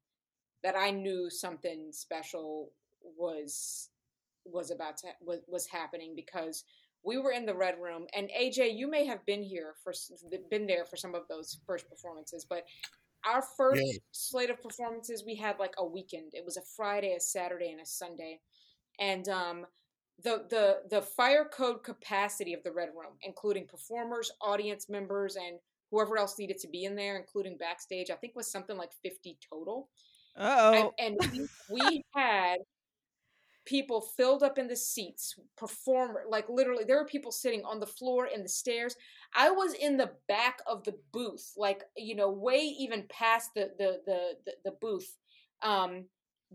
[0.63, 2.71] that I knew something special
[3.17, 3.89] was
[4.45, 6.63] was about to was, was happening because
[7.05, 8.07] we were in the red room.
[8.15, 9.93] And AJ you may have been here for
[10.49, 12.65] been there for some of those first performances but
[13.25, 13.99] our first yeah.
[14.11, 16.31] slate of performances we had like a weekend.
[16.33, 18.39] It was a Friday a Saturday and a Sunday.
[18.99, 19.65] And um
[20.21, 25.57] the the the fire code capacity of the red room including performers audience members and
[25.91, 29.37] whoever else needed to be in there including backstage i think was something like 50
[29.49, 29.89] total.
[30.35, 32.57] Oh and, and we, we had
[33.65, 37.87] people filled up in the seats performer like literally there were people sitting on the
[37.87, 38.95] floor in the stairs.
[39.35, 43.71] I was in the back of the booth like you know way even past the
[43.77, 45.17] the the the, the booth
[45.61, 46.05] um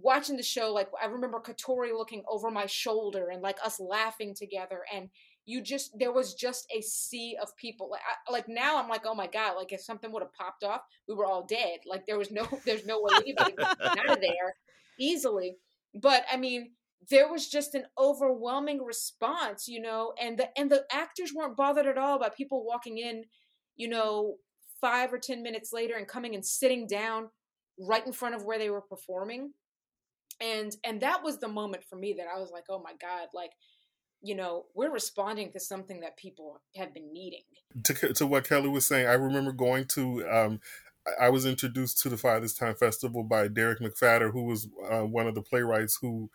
[0.02, 4.34] watching the show, like I remember Katori looking over my shoulder and like us laughing
[4.34, 5.08] together, and
[5.46, 7.90] you just there was just a sea of people.
[7.90, 9.56] Like, I, like now, I'm like, oh my god!
[9.56, 11.80] Like if something would have popped off, we were all dead.
[11.86, 14.56] Like there was no, there's no way anybody could out of there
[14.98, 15.56] easily.
[15.94, 16.72] But I mean,
[17.10, 21.86] there was just an overwhelming response, you know, and the and the actors weren't bothered
[21.86, 23.24] at all by people walking in,
[23.76, 24.36] you know,
[24.80, 27.28] five or ten minutes later and coming and sitting down
[27.80, 29.52] right in front of where they were performing
[30.40, 33.28] and and that was the moment for me that i was like oh my god
[33.34, 33.52] like
[34.22, 37.42] you know we're responding to something that people have been needing.
[37.84, 40.60] To, to what kelley was saying i remember going to um
[41.18, 45.00] I was introduced to the Fire This Time Festival by Derek McPhatter, who was uh,
[45.00, 46.30] one of the playwrights who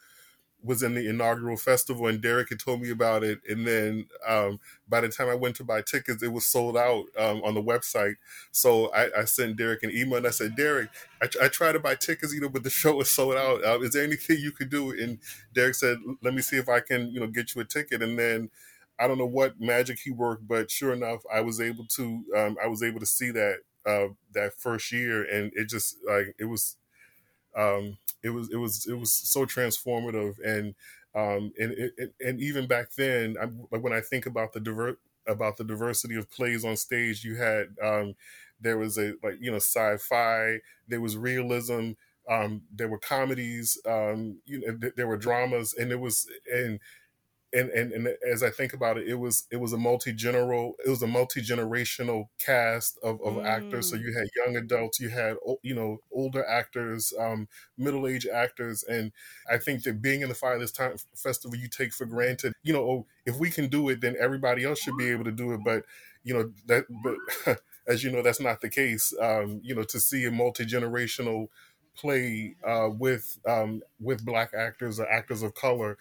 [0.64, 3.40] was in the inaugural festival and Derek had told me about it.
[3.50, 7.06] And then um, by the time I went to buy tickets, it was sold out
[7.18, 8.16] um, on the website.
[8.52, 10.90] So I, I, sent Derek an email and I said, Derek,
[11.22, 13.64] I, I tried to buy tickets, you know, but the show was sold out.
[13.64, 14.92] Uh, is there anything you could do?
[14.92, 15.20] And
[15.54, 18.02] Derek said, let me see if I can, you know, get you a ticket.
[18.02, 18.50] And then
[18.98, 22.58] I don't know what magic he worked, but sure enough, I was able to, um,
[22.64, 25.24] I was able to see that, uh, that first year.
[25.24, 26.78] And it just like, it was,
[27.56, 30.36] um, it was it was it was so transformative.
[30.46, 30.76] And
[31.16, 33.46] um, and and even back then, I,
[33.78, 37.76] when I think about the diver- about the diversity of plays on stage, you had
[37.82, 38.16] um,
[38.60, 41.92] there was a like you know sci-fi, there was realism,
[42.30, 46.80] um, there were comedies, um, you know, th- there were dramas, and it was and
[47.54, 50.74] and, and and as I think about it, it was it was a multi general
[50.86, 53.46] it was a multi generational cast of, of mm.
[53.46, 53.90] actors.
[53.90, 54.02] So mm.
[54.02, 59.12] you had young adults, you had you know older actors, um, middle aged actors, and
[59.50, 62.54] I think that being in the Fire This Time festival, you take for granted.
[62.64, 65.32] You know, oh, if we can do it, then everybody else should be able to
[65.32, 65.62] do it.
[65.64, 65.84] But
[66.24, 69.14] you know that, but as you know, that's not the case.
[69.22, 71.50] Um, you know, to see a multi generational
[71.96, 75.98] play uh, with um, with black actors or actors of color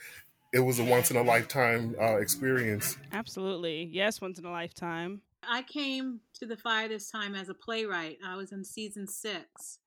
[0.52, 2.98] it was a once in a lifetime uh, experience.
[3.12, 5.22] Absolutely, yes, once in a lifetime.
[5.48, 8.18] I came to the fire this time as a playwright.
[8.24, 9.78] I was in season six.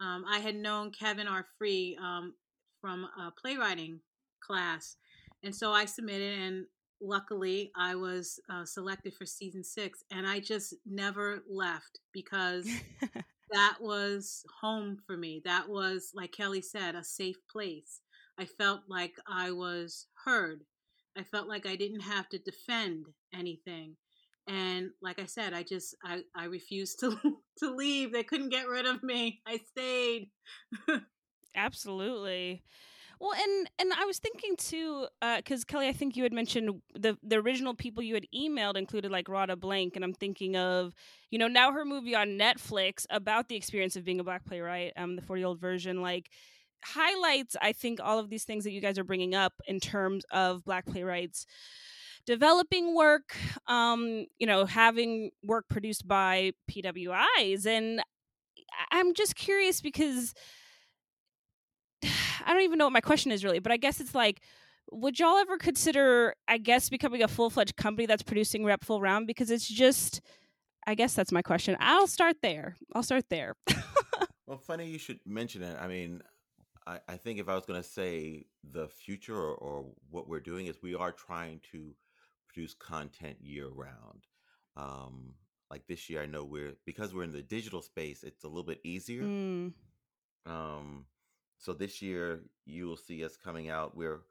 [0.00, 1.46] Um, I had known Kevin R.
[1.56, 2.34] Free um,
[2.80, 4.00] from a playwriting
[4.40, 4.96] class,
[5.42, 6.66] and so I submitted, and
[7.00, 12.68] luckily I was uh, selected for season six, and I just never left because
[13.52, 15.42] that was home for me.
[15.44, 18.00] That was, like Kelley said, a safe place.
[18.38, 20.62] I felt like I was heard.
[21.16, 23.96] I felt like I didn't have to defend anything.
[24.46, 27.16] And like I said, I just I, I refused to
[27.58, 28.12] to leave.
[28.12, 29.40] They couldn't get rid of me.
[29.46, 30.30] I stayed.
[31.56, 32.62] Absolutely.
[33.20, 36.80] Well, and and I was thinking too, because uh, Kelley, I think you had mentioned
[36.94, 40.94] the the original people you had emailed included like Radha Blank, and I'm thinking of,
[41.30, 44.92] you know, now her movie on Netflix about the experience of being a black playwright,
[44.96, 46.30] um, the 40 year old version, like
[46.84, 50.24] highlights I think all of these things that you guys are bringing up in terms
[50.30, 51.46] of black playwrights
[52.26, 53.34] developing work,
[53.68, 58.02] um, you know, having work produced by PWIs, and
[58.90, 60.34] I'm just curious because
[62.04, 64.42] I don't even know what my question is really, but I guess it's like,
[64.90, 69.00] would y'all ever consider, I guess, becoming a full fledged company that's producing Rep Full
[69.00, 69.26] Round?
[69.26, 70.20] Because it's just,
[70.86, 71.76] I guess that's my question.
[71.80, 72.76] I'll start there.
[72.94, 73.54] I'll start there.
[74.46, 75.76] well, funny you should mention it.
[75.80, 76.22] I mean,
[76.88, 80.40] I, I think if I was going to say the future or, or, what we're
[80.40, 81.94] doing is we are trying to
[82.48, 84.26] produce content year round.
[84.74, 85.34] Um,
[85.70, 88.64] like this year, I know we're because we're in the digital space, it's a little
[88.64, 89.22] bit easier.
[89.22, 89.72] Mm.
[90.46, 91.04] Um,
[91.58, 93.94] so this year you will see us coming out.
[93.94, 94.22] We're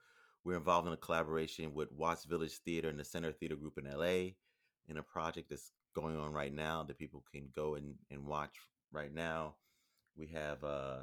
[0.43, 3.85] we're involved in a collaboration with Watts Village Theater and the Center Theater Group in
[3.85, 4.31] LA
[4.89, 8.55] in a project that's going on right now that people can go and, and watch
[8.91, 9.55] right now.
[10.15, 10.99] We have uh,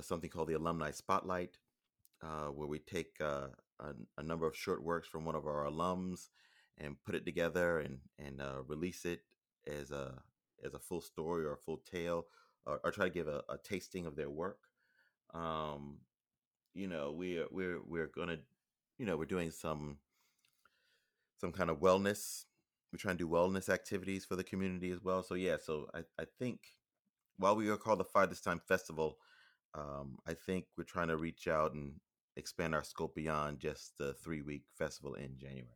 [0.00, 1.58] something called the Alumni Spotlight,
[2.22, 5.64] uh, where we take uh, a, a, number of short works from one of our
[5.64, 6.28] alums
[6.78, 9.20] and put it together and and uh, release it
[9.66, 10.14] as a
[10.64, 12.26] as a full story or a full tale,
[12.66, 14.58] or, or try to give a, a tasting of their work.
[15.32, 15.98] Um,
[16.74, 18.38] you know, we're we're we're gonna,
[18.98, 19.98] you know, we're doing some
[21.40, 22.44] some kind of wellness.
[22.92, 25.22] We're trying to do wellness activities for the community as well.
[25.22, 26.60] So yeah, so I, I think
[27.38, 29.16] while we are called the Fire This Time Festival,
[29.74, 31.94] um, I think we're trying to reach out and
[32.36, 35.68] expand our scope beyond just the three week festival in January.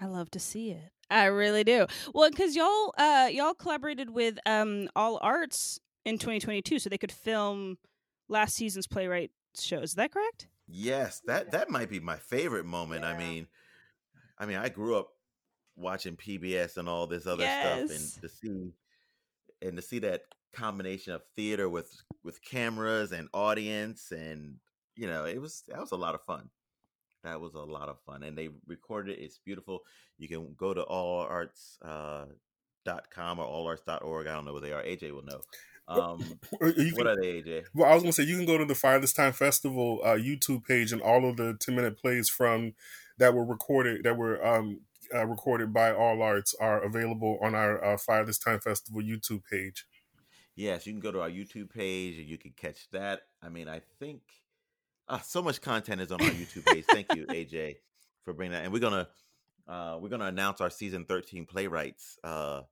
[0.00, 0.92] I love to see it.
[1.10, 1.86] I really do.
[2.14, 7.12] Well, because y'all uh, y'all collaborated with um, All Arts in 2022, so they could
[7.12, 7.78] film
[8.28, 9.90] last season's playwright shows.
[9.90, 10.48] Is that correct?
[10.66, 13.02] Yes, that that might be my favorite moment.
[13.02, 13.10] Yeah.
[13.10, 13.46] I mean,
[14.38, 15.08] I mean, I grew up
[15.76, 17.90] watching PBS and all this other yes.
[17.90, 18.72] stuff, and to see
[19.62, 21.90] and to see that combination of theater with
[22.22, 24.56] with cameras and audience, and
[24.96, 26.50] you know, it was that was a lot of fun.
[27.24, 29.22] That was a lot of fun, and they recorded it.
[29.22, 29.80] It's beautiful.
[30.18, 31.76] You can go to allarts.
[31.82, 32.26] Uh,
[32.84, 34.26] dot com or allarts.org.
[34.26, 34.82] I don't know what they are.
[34.82, 35.40] AJ will know.
[35.88, 36.18] Um,
[36.60, 37.64] can, what are they, AJ?
[37.74, 40.14] Well, I was gonna say you can go to the Fire This Time Festival uh,
[40.14, 42.74] YouTube page, and all of the ten minute plays from
[43.18, 44.80] that were recorded that were um,
[45.14, 49.42] uh, recorded by All Arts are available on our uh, Fire This Time Festival YouTube
[49.50, 49.86] page.
[50.54, 53.22] Yes, you can go to our YouTube page and you can catch that.
[53.42, 54.22] I mean, I think
[55.08, 56.84] uh, so much content is on our YouTube page.
[56.90, 57.76] Thank you, AJ,
[58.24, 58.64] for bringing that.
[58.64, 59.08] And we're gonna
[59.66, 62.62] uh, we're gonna announce our season thirteen playwrights uh,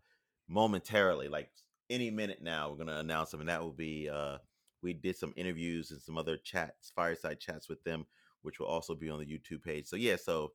[0.48, 1.50] momentarily, like
[1.90, 4.38] any minute now we're going to announce them and that will be uh
[4.82, 8.06] we did some interviews and some other chats fireside chats with them
[8.42, 10.52] which will also be on the youtube page so yeah so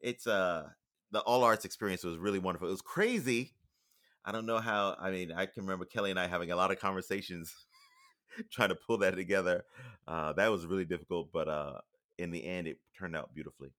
[0.00, 0.68] it's uh
[1.12, 3.52] the all arts experience was really wonderful it was crazy
[4.24, 6.70] i don't know how i mean i can remember kelley and i having a lot
[6.70, 7.54] of conversations
[8.50, 9.64] trying to pull that together
[10.08, 11.78] uh that was really difficult but uh
[12.18, 13.70] in the end it turned out beautifully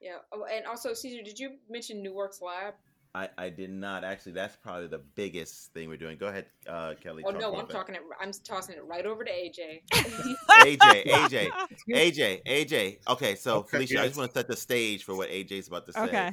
[0.00, 2.74] yeah oh, and also cezar did you mention new works lab
[3.14, 4.32] I, I did not actually.
[4.32, 6.16] That's probably the biggest thing we're doing.
[6.16, 7.22] Go ahead, uh, Kelley.
[7.26, 7.70] Oh no, I'm that.
[7.70, 8.00] talking it.
[8.18, 9.82] I'm tossing it right over to AJ.
[9.92, 11.48] AJ, AJ,
[11.90, 12.98] AJ, AJ.
[13.06, 14.02] Okay, so okay, Felicia, yes.
[14.02, 16.00] I just want to set the stage for what AJ's about to say.
[16.00, 16.30] Okay.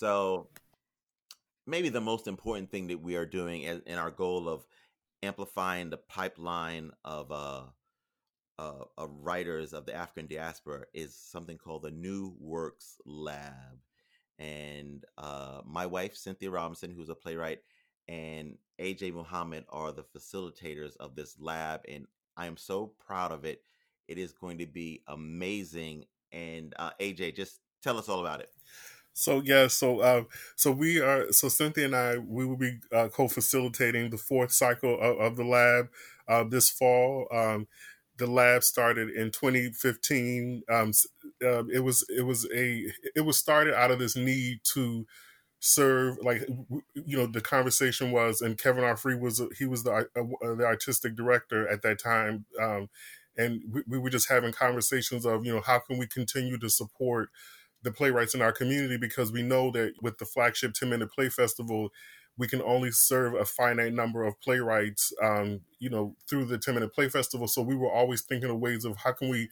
[0.00, 0.48] So
[1.66, 4.64] maybe the most important thing that we are doing in our goal of
[5.22, 7.64] amplifying the pipeline of uh,
[8.58, 13.78] uh, of writers of the African diaspora is something called the New Works Lab
[14.38, 17.58] and uh, my wife Cynthia Robinson, who's a playwright,
[18.08, 22.06] and AJ Muhammad are the facilitators of this lab, and
[22.38, 23.60] I am so proud of it.
[24.08, 26.06] It is going to be amazing.
[26.32, 28.48] And uh, AJ, just tell us all about it.
[29.20, 30.24] So yeah, so uh,
[30.56, 34.98] so we are so Cynthia and I we will be uh, co-facilitating the fourth cycle
[34.98, 35.90] of, of the lab
[36.26, 37.26] uh, this fall.
[37.30, 37.68] Um,
[38.16, 40.62] the lab started in 2015.
[40.70, 40.92] Um,
[41.44, 45.06] uh, it was it was a it was started out of this need to
[45.58, 46.48] serve like
[46.94, 50.64] you know the conversation was and kevin r free was he was the uh, the
[50.64, 52.88] artistic director at that time um,
[53.36, 56.70] and we, we, were just having conversations of you know how can we continue to
[56.70, 57.28] support
[57.82, 61.28] the playwrights in our community because we know that with the flagship 10 minute play
[61.28, 61.90] festival
[62.38, 66.74] we can only serve a finite number of playwrights um, you know through the 10
[66.74, 69.48] minute play festival so we were always thinking of ways of how can we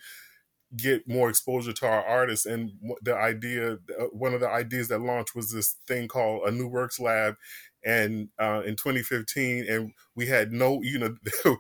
[0.77, 2.47] get more exposure to our artists.
[2.47, 2.73] And
[3.03, 6.69] the idea, uh, one of the ideas that launched was this thing called a New
[6.69, 7.37] Works Lab.
[7.85, 11.17] And uh, in 2015, and we had no, you know,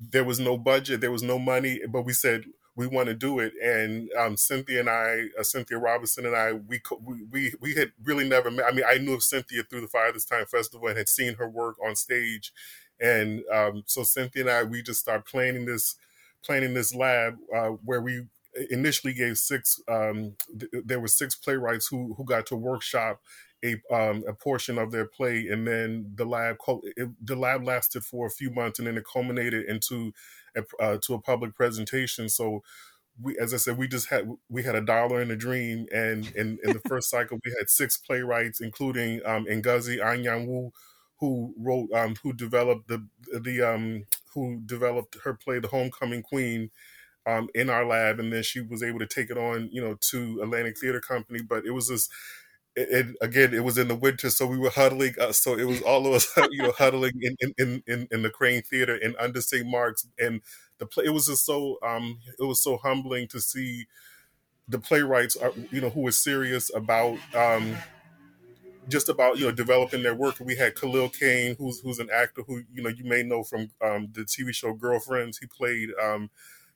[0.00, 2.44] there was no budget, there was no money, but we said
[2.76, 3.54] we want to do it.
[3.62, 6.80] And um, Cynthia and I, uh, Cynthia Robinson and I, we,
[7.30, 8.66] we we had really never met.
[8.66, 11.34] I mean, I knew of Cynthia through the Fire This Time Festival and had seen
[11.34, 12.52] her work on stage.
[13.00, 15.96] And um, so Cynthia and I, we just started planning this
[16.44, 18.26] planning this lab uh, where we
[18.70, 19.80] initially gave six.
[19.88, 23.20] Um, th- there were six playwrights who who got to workshop
[23.64, 26.56] a um, a portion of their play, and then the lab
[26.96, 30.12] it, the lab lasted for a few months, and then it culminated into
[30.80, 32.28] uh, to a public presentation.
[32.28, 32.62] So.
[33.18, 36.30] We, as I said, we just had we had a dollar in a dream, and
[36.36, 40.70] in, in the first cycle, we had six playwrights, including um, Ngozi Anyanwu,
[41.20, 43.06] who wrote, um, who developed the
[43.40, 44.04] the um,
[44.34, 46.70] who developed her play, The Homecoming Queen,
[47.26, 49.96] um, in our lab, and then she was able to take it on, you know,
[50.00, 51.42] to Atlantic Theater Company.
[51.42, 52.10] But it was just,
[52.76, 55.14] it, again, it was in the winter, so we were huddling.
[55.18, 58.30] Uh, so it was all of us, you know, huddling in in, in in the
[58.30, 59.66] Kraine Theater in under St.
[59.66, 60.42] Mark's, and
[60.78, 61.04] the play.
[61.06, 63.86] It was just so, um, it was so humbling to see
[64.68, 67.18] the playwrights, are, uh, you know, who were serious about.
[67.34, 67.76] Um,
[68.88, 70.38] just about you know developing their work.
[70.38, 73.70] We had Khalil Kain, who's who's an actor who you know you may know from
[73.82, 75.38] um, the TV show Girlfriends.
[75.38, 76.30] He played um,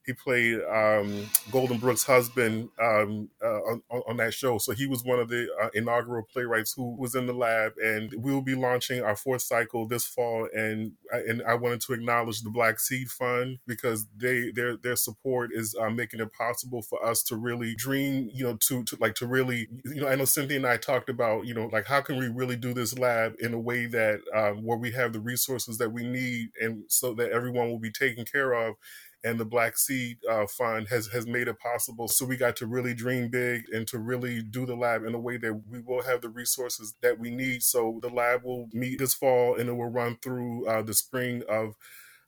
[0.06, 4.58] he played um, Golden Brooks' husband um, uh, on, on, that show.
[4.58, 8.12] So he was one of the uh, inaugural playwrights who was in the lab, and
[8.18, 10.48] we will be launching our fourth cycle this fall.
[10.54, 15.50] And and I wanted to acknowledge the Black Seed Fund because they their their support
[15.52, 18.30] is uh, making it possible for us to really dream.
[18.32, 20.08] You know, to to like to really you know.
[20.08, 22.72] I know Cynthia and I talked about you know like how can we really do
[22.72, 26.48] this lab in a way that um, where we have the resources that we need,
[26.58, 28.76] and so that everyone will be taken care of
[29.22, 32.08] and the Black Seed uh, Fund has has made it possible.
[32.08, 35.20] So we got to really dream big and to really do the lab in a
[35.20, 37.62] way that we will have the resources that we need.
[37.62, 41.42] So the lab will meet this fall and it will run through uh, the spring
[41.48, 41.74] of.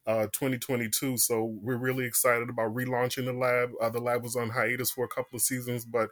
[0.05, 1.16] Uh, 2022.
[1.16, 3.70] So we're really excited about relaunching the lab.
[3.80, 6.11] Uh, the lab was on hiatus for a couple of seasons, but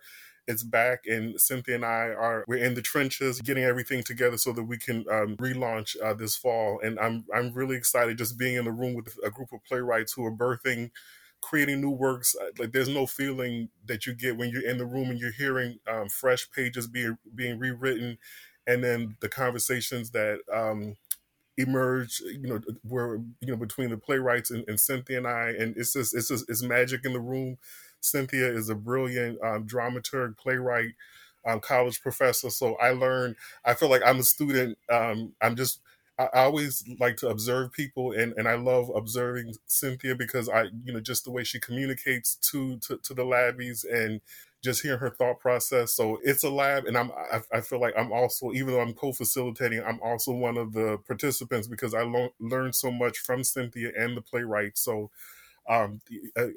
[0.51, 4.53] it's back and Cynthia and I are we're in the trenches getting everything together so
[4.53, 6.81] that we can um, relaunch uh, this fall.
[6.83, 10.13] And I'm I'm really excited just being in the room with a group of playwrights
[10.13, 10.91] who are birthing
[11.41, 12.37] creating new works.
[12.41, 15.33] Uh, like there's no feeling that you get when you're in the room and you're
[15.33, 18.19] hearing um, fresh pages being being rewritten.
[18.67, 20.97] And then the conversations that um,
[21.57, 25.55] emerge you know were you know between the playwrights and, and Cynthia and I.
[25.59, 27.59] And it's just it's just it's magic in the room
[28.01, 30.93] Cynthia is a brilliant um, dramaturg, playwright,
[31.47, 32.51] um, college professor.
[32.51, 34.79] So I learned, I feel like I'm a student.
[34.91, 35.81] Um, I'm just,
[36.19, 40.65] I, I always like to observe people and, and I love observing Cynthia because I,
[40.85, 44.21] you know, just the way she communicates to, to, to the labbies and
[44.63, 45.95] just hearing her thought process.
[45.95, 48.93] So it's a lab, and I'm I, I, feel like I'm also even though I'm
[48.93, 53.91] co-facilitating, I'm also one of the participants because I lo- learned so much from Cynthia
[53.97, 54.77] and the playwright.
[54.77, 55.11] So
[55.71, 56.01] um,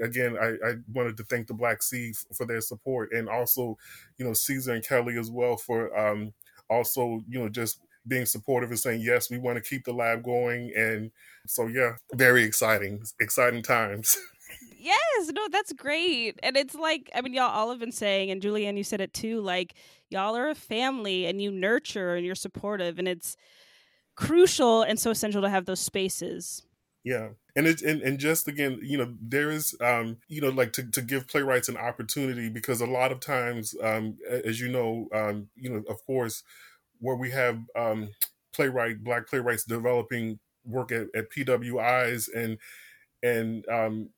[0.02, 3.78] again, I, I, wanted to thank the Black Seed for their support, and also,
[4.18, 6.34] you know, Cezar and Kelley as well for um,
[6.68, 10.24] also, you know, just being supportive and saying yes, we want to keep the lab
[10.24, 11.12] going, and
[11.46, 14.18] so yeah, very exciting, exciting times.
[14.80, 18.42] yes, no, that's great, and it's like I mean, y'all all have been saying, and
[18.42, 19.76] Julienne, you said it too, like
[20.10, 23.38] y'all are a family, and you nurture and you're supportive, and it's
[24.16, 26.64] crucial and so essential to have those spaces
[27.04, 27.30] yeah.
[27.56, 30.84] And it's and, and just again, you know, there is um, you know, like to,
[30.92, 35.50] to give playwrights an opportunity because a lot of times, um, as you know, um,
[35.56, 36.44] you know, of course,
[37.00, 38.10] where we have um
[38.54, 42.58] playwright, black playwrights developing work at, at PWIs and
[43.22, 44.10] and um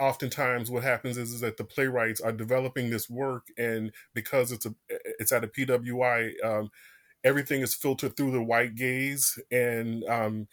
[0.00, 4.66] oftentimes what happens is, is that the playwrights are developing this work and because it's
[4.66, 6.70] a it's at a PWI um,
[7.24, 10.48] everything is filtered through the white gaze and um,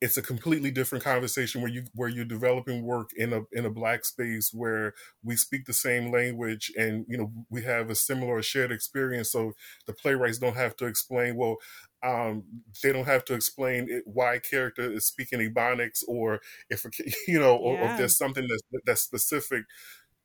[0.00, 3.70] it's a completely different conversation where you where you're developing work in a in a
[3.70, 4.92] black space where
[5.22, 9.52] we speak the same language and you know we have a similar shared experience so
[9.86, 11.56] the playwrights don't have to explain well
[12.02, 12.44] um,
[12.82, 16.84] they don't have to explain it, why a character is speaking ebonics or if
[17.28, 17.80] you know or, yeah.
[17.80, 19.64] or if there's something that's that's specific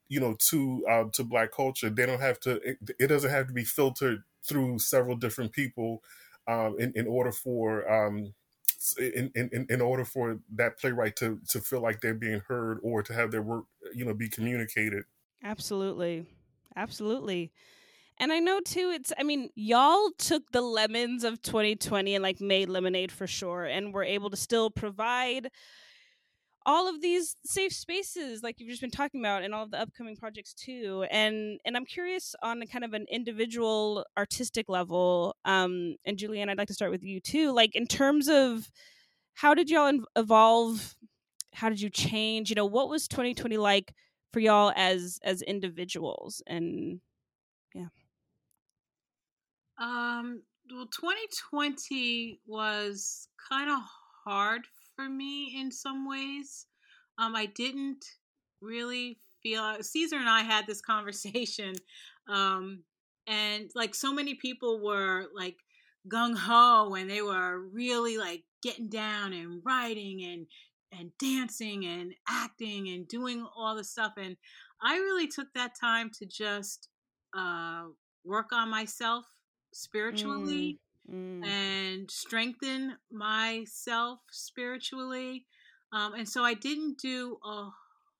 [0.09, 3.47] you know to um, to black culture they don't have to it, it, doesn't have
[3.47, 6.01] to be filtered through several different people
[6.47, 8.33] um, in, in order for um,
[8.97, 13.03] in, in in order for that playwright to to feel like they're being heard or
[13.03, 15.03] to have their work you know be communicated.
[15.43, 16.25] Absolutely.
[16.75, 17.51] Absolutely.
[18.17, 22.41] And I know too, it's, I mean, y'all took the lemons of 2020 and like
[22.41, 25.49] made lemonade for sure, and were able to still provide
[26.69, 29.81] all of these safe spaces like you've just been talking about and all of the
[29.81, 35.95] upcoming projects too and and i'm curious on kind of an individual artistic level um
[36.05, 38.69] and julienne i'd like to start with you too like in terms of
[39.39, 40.97] how did y'all evolve?
[41.53, 42.49] How did you change?
[42.49, 43.93] You know what was 2020 like
[44.33, 46.43] for y'all as as individuals?
[46.45, 46.99] And
[47.73, 47.87] yeah.
[49.77, 53.79] Um, well, 2020 was kind of
[54.25, 54.63] hard
[54.99, 56.65] for me in some ways.
[57.17, 58.03] Um, I didn't
[58.61, 61.73] really feel uh, Cezar and I had this conversation,
[62.27, 62.83] um,
[63.25, 65.55] and like so many people were like
[66.11, 70.47] gung ho and they were really like getting down and writing and
[70.91, 74.35] and dancing and acting and doing all the stuff and
[74.81, 76.87] I really took that time to just
[77.37, 77.83] uh,
[78.25, 79.25] work on myself
[79.71, 80.79] spiritually
[81.09, 85.45] mm, and strengthen myself spiritually.
[85.91, 87.69] Um, and so I didn't do a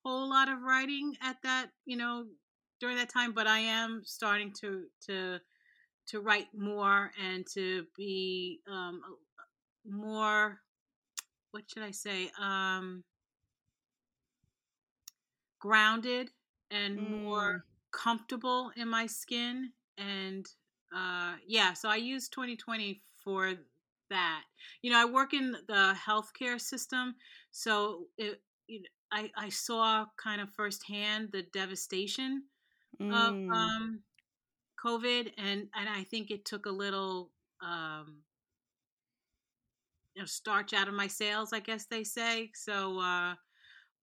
[0.04, 2.26] whole lot of writing at that, you know,
[2.80, 5.38] during that time, but I am starting to to
[6.08, 9.00] to write more and to be um,
[9.88, 10.60] more.
[11.52, 12.30] What should I say?
[12.40, 13.04] Um,
[15.60, 16.30] grounded
[16.70, 17.22] and mm.
[17.22, 20.46] more comfortable in my skin and
[20.94, 23.54] uh, yeah, so I use 2020 for
[24.10, 24.42] that.
[24.82, 27.14] You know, I work in the healthcare system,
[27.50, 32.44] so it, you know, I I saw kind of firsthand the devastation
[33.00, 33.12] mm.
[33.12, 34.00] of um,
[34.84, 37.30] COVID, and and I think it took a little
[37.60, 38.18] um,
[40.14, 42.50] you know starch out of my sails, I guess they say.
[42.54, 43.34] So, uh,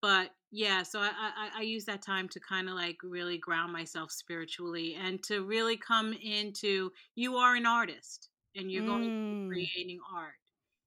[0.02, 3.74] but yeah so i i, I use that time to kind of like really ground
[3.74, 8.88] myself spiritually and to really come into you are an artist and you're mm.
[8.88, 10.34] going to be creating art.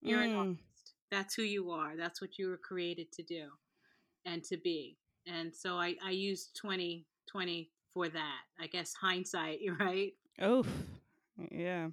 [0.02, 0.30] You're mm.
[0.30, 0.92] an artist.
[1.10, 1.96] That's who you are.
[1.96, 3.48] That's what you were created to do
[4.26, 4.96] and to be.
[5.26, 10.12] And so i i use 2020 for that i guess hindsight right?
[10.40, 10.64] Oh
[11.50, 11.88] yeah.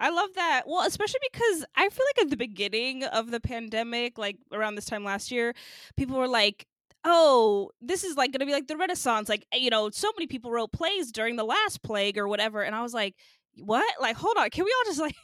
[0.00, 0.62] I love that.
[0.64, 4.84] Well, especially because I feel like at the beginning of the pandemic, like around this
[4.84, 5.54] time last year,
[5.96, 6.68] people were like,
[7.10, 9.28] oh, this is like going to be like the Renaissance.
[9.28, 12.62] Like, eh, you know, so many people wrote plays during the last plague or whatever.
[12.62, 13.14] And I was like,
[13.56, 14.00] what?
[14.00, 14.50] Like, hold on.
[14.50, 15.14] Can we all just like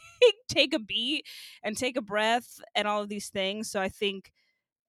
[0.49, 1.27] take a beat
[1.63, 3.71] and take a breath and all of these things?
[3.71, 4.31] So I think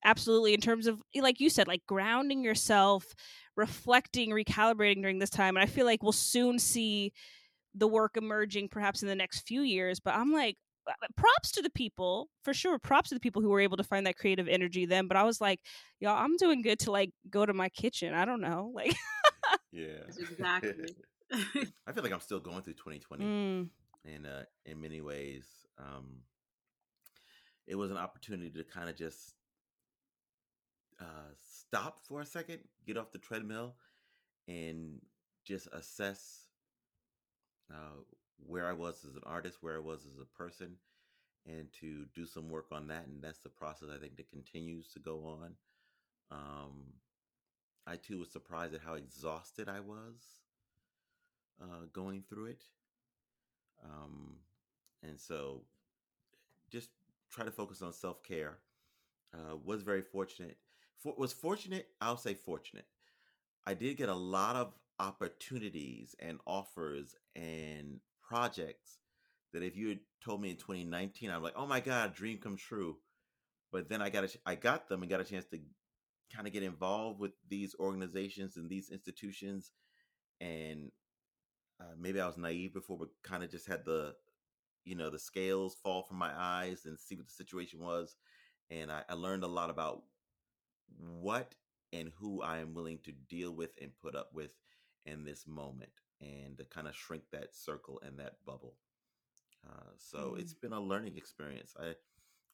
[0.06, 3.16] absolutely in terms of eh, like you said like grounding yourself
[3.58, 7.12] reflecting recalibrating during this time and i feel like we'll soon see
[7.74, 10.56] the work emerging perhaps in the next few years but i'm like
[11.18, 14.06] props to the people for sure props to the people who were able to find
[14.06, 15.60] that creative energy then but i was like
[16.00, 18.96] y'all i'm doing good to like go to my kitchen i don't know like
[19.72, 20.96] yeah exactly
[21.88, 23.70] i feel like i'm still going through 2020 mm.
[24.06, 25.46] and uh in many ways
[25.80, 26.18] um
[27.68, 29.34] it was an opportunity to kind of just
[31.00, 33.76] uh stop for a second get off the treadmill
[34.48, 35.02] and
[35.46, 36.46] just assess
[37.74, 38.02] uh,
[38.46, 40.78] where I was as an artist, where I was as a person,
[41.46, 43.08] and to do some work on that.
[43.08, 45.52] And that's the process I think that continues to go on.
[46.32, 46.94] Um,
[47.88, 50.42] I too was surprised at how exhausted I was
[51.62, 52.64] uh, going through it.
[53.84, 54.38] Um,
[55.04, 55.62] and so
[56.72, 56.90] just
[57.32, 58.58] try to focus on self care.
[59.34, 60.58] Uh, was very fortunate.
[60.98, 62.86] For, was fortunate, I'll say fortunate.
[63.68, 69.00] I did get a lot of opportunities and offers and projects
[69.54, 72.58] that if you had told me in 2019, I'm like, oh my god, dream come
[72.58, 72.98] true.
[73.72, 75.60] But then I got a, I got them and got a chance to
[76.34, 79.72] kind of get involved with these organizations and these institutions,
[80.42, 80.92] and
[81.80, 84.14] uh, maybe I was naive before, but kind of just had the,
[84.86, 88.16] you know, the scales fall from my eyes and see what the situation was,
[88.70, 90.04] and I, I learned a lot about
[90.98, 91.54] what
[91.94, 94.52] and who I am willing to deal with and put up with
[95.06, 98.76] in this moment and to kind of shrink that circle and that bubble.
[99.66, 100.40] Uh, so mm.
[100.40, 101.76] it's been a learning experience.
[101.80, 101.96] I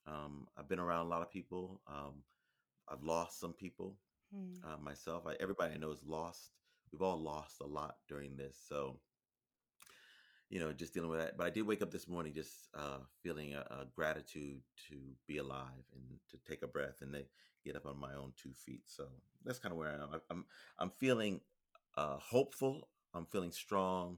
[0.07, 1.81] um, I've been around a lot of people.
[1.87, 2.23] Um,
[2.89, 3.97] I've lost some people
[4.35, 4.55] mm.
[4.63, 5.23] uh, myself.
[5.27, 6.51] I, everybody I know is lost.
[6.91, 8.57] We've all lost a lot during this.
[8.67, 8.99] So
[10.51, 11.37] you know, just dealing with that.
[11.37, 14.59] But I did wake up this morning just uh, feeling a, a, gratitude
[14.89, 17.23] to be alive and to take a breath and to
[17.65, 18.81] get up on my own two feet.
[18.85, 19.07] So
[19.45, 20.21] that's kind of where I am.
[20.29, 20.45] I'm
[20.77, 21.39] I'm feeling
[21.95, 22.89] uh, hopeful.
[23.13, 24.17] I'm feeling strong.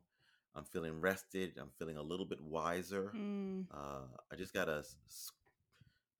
[0.55, 1.53] I'm feeling rested.
[1.59, 3.13] I'm feeling a little bit wiser.
[3.15, 3.65] Mm.
[3.73, 4.83] Uh, I just gotta,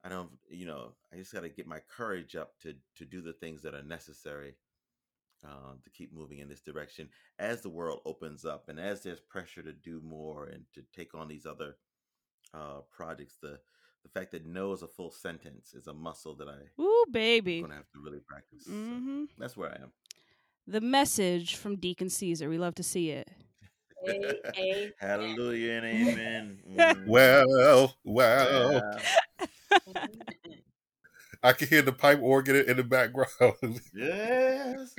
[0.04, 3.34] I don't, you know, I just gotta get my courage up to to do the
[3.34, 4.56] things that are necessary
[5.44, 7.10] um, to keep moving in this direction
[7.40, 11.16] as the world opens up and as there's pressure to do more and to take
[11.16, 11.78] on these other
[12.54, 13.38] uh, projects.
[13.42, 13.60] The
[14.04, 17.12] the fact that no is a full sentence is a muscle that I Ooh, I'm
[17.12, 17.62] baby.
[17.62, 18.66] gonna have to really practice.
[18.90, 19.92] So hmm that's where I am.
[20.68, 22.50] The message from Deacon Cezar.
[22.50, 23.30] We love to see it.
[24.08, 26.60] A- a- Hallelujah and amen.
[26.78, 27.06] Mm.
[27.08, 30.06] Well, well, Yeah.
[31.42, 33.30] I can hear the pipe organ in the background.
[33.94, 34.96] Yes.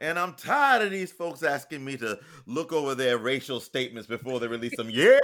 [0.00, 2.16] And I'm tired of these folks asking me to
[2.46, 4.88] look over their racial statements before they release them.
[4.92, 5.18] Yeah.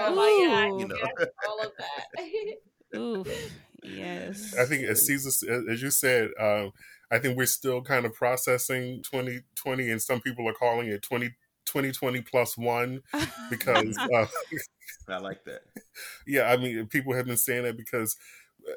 [0.00, 0.80] Oh my god!
[0.80, 0.96] You know.
[1.18, 2.98] yes, all of that.
[2.98, 3.52] Oof.
[3.82, 4.54] Yes.
[4.56, 6.72] I think, as Cezar, as you said, um,
[7.10, 11.28] I think we're still kind of processing 2020, and some people are calling it 20,
[11.64, 13.02] 2020 plus one
[13.50, 14.26] because, uh,
[15.08, 15.62] I like that.
[16.26, 18.16] yeah, I mean, people have been saying that because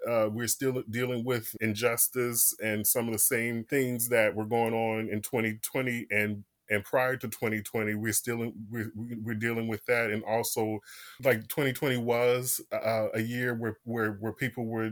[0.08, 4.74] uh, we're still dealing with injustice and some of the same things that were going
[4.74, 10.10] on in 2020 and and prior to 2020 we're still we're, we're dealing with that
[10.10, 10.80] and also
[11.24, 14.92] like 2020 was uh, a year where where where people were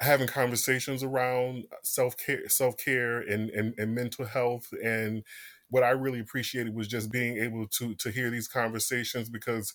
[0.00, 5.22] having conversations around self-care self-care and, and and mental health and
[5.70, 9.72] what i really appreciated was just being able to to hear these conversations because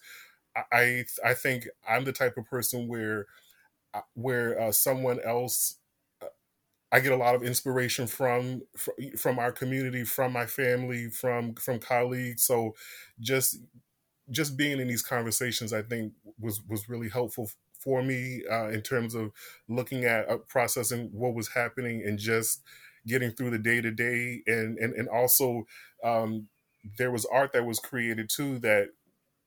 [0.71, 3.25] i i think i'm the type of person where
[3.93, 5.77] uh, where uh, someone else
[6.21, 6.27] uh,
[6.91, 11.55] I get a lot of inspiration from fr- from our community, from my family, from
[11.55, 12.43] from colleagues.
[12.43, 12.75] So
[13.19, 13.57] just
[14.31, 17.49] just being in these conversations, I think was was really helpful
[17.83, 19.31] for me uh, in terms of
[19.67, 22.61] looking at uh, processing what was happening and just
[23.07, 25.65] getting through the day to day, and and and also
[26.03, 26.47] um,
[26.97, 28.89] there was art that was created too that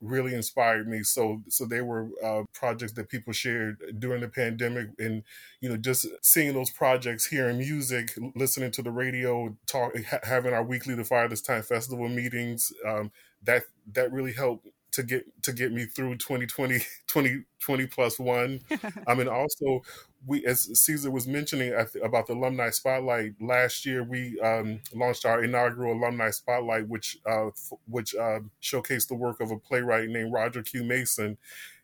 [0.00, 1.02] really inspired me.
[1.02, 5.22] So so they were uh, projects that people shared during the pandemic, and
[5.60, 10.52] you know just seeing those projects, hearing music, listening to the radio, talk, ha- having
[10.52, 12.72] our weekly The Fire This Time Festival meetings.
[12.86, 13.10] Um,
[13.42, 18.60] that that really helped to get to get me through 2020 2020 plus one.
[19.06, 19.82] I mean also
[20.26, 24.80] we as cezar was mentioning I th- about the alumni spotlight last year we um,
[24.94, 29.58] launched our inaugural alumni spotlight which uh, f- which uh, showcased the work of a
[29.58, 30.84] playwright named roger q.
[30.84, 31.36] Mason.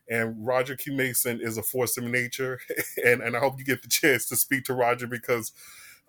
[0.09, 0.93] And roger q.
[0.93, 2.59] Mason is a force of nature
[3.05, 5.51] and, and i hope you get the chance to speak to roger because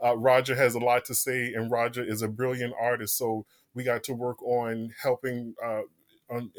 [0.04, 3.16] uh, roger has a lot to say and roger is a brilliant artist.
[3.16, 5.82] So we got to work on helping uh,
[6.32, 6.50] on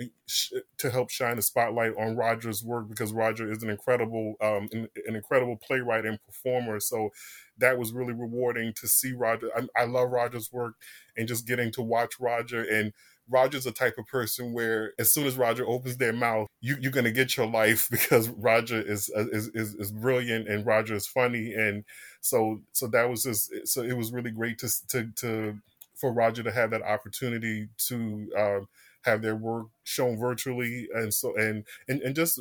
[0.77, 4.87] to help shine a spotlight on Roger's work because Roger is an incredible um, an,
[5.07, 6.79] an incredible playwright and performer.
[6.79, 7.09] So
[7.57, 9.49] that was really rewarding to see Roger.
[9.55, 10.75] I, I love Roger's work
[11.17, 12.93] and just getting to watch Roger and.
[13.29, 16.91] Roger's the type of person where as soon as Roger opens their mouth, you, you're
[16.91, 21.07] going to get your life because Roger is, is is is brilliant and Roger is
[21.07, 21.85] funny and
[22.19, 25.57] so so that was just so it was really great to to to
[25.95, 28.67] for Roger to have that opportunity to um,
[29.03, 32.39] have their work shown virtually and so and and, and just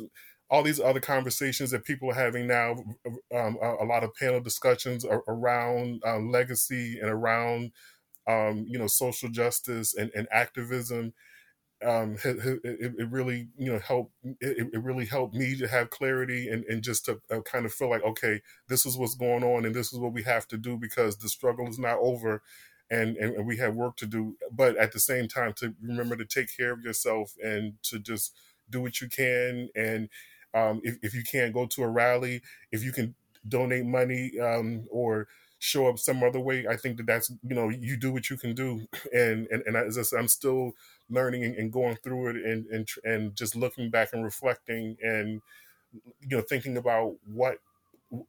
[0.49, 2.75] all these other conversations that people are having now
[3.35, 7.71] um, a, a, lot of panel discussions around um, legacy and around
[8.27, 11.13] um, you know social justice and, and activism
[11.83, 16.47] um, it, it, really you know helped it, it, really helped me to have clarity
[16.47, 18.39] and, and just to uh, kind of feel like okay
[18.69, 21.27] this is what's going on and this is what we have to do because the
[21.27, 22.41] struggle is not over
[22.91, 26.25] and, and we have work to do but at the same time to remember to
[26.25, 28.33] take care of yourself and to just
[28.69, 29.69] do what you can.
[29.75, 30.09] And
[30.53, 33.15] um, if, if you can't go to a rally if you can
[33.47, 35.27] donate money um, or
[35.59, 38.37] show up some other way i think that that's you know you do what you
[38.37, 38.85] can do.
[39.13, 40.73] And and, and as I said, i'm still
[41.09, 45.41] learning and, and going through it and, and and just looking back and reflecting and
[46.21, 47.59] you know thinking about what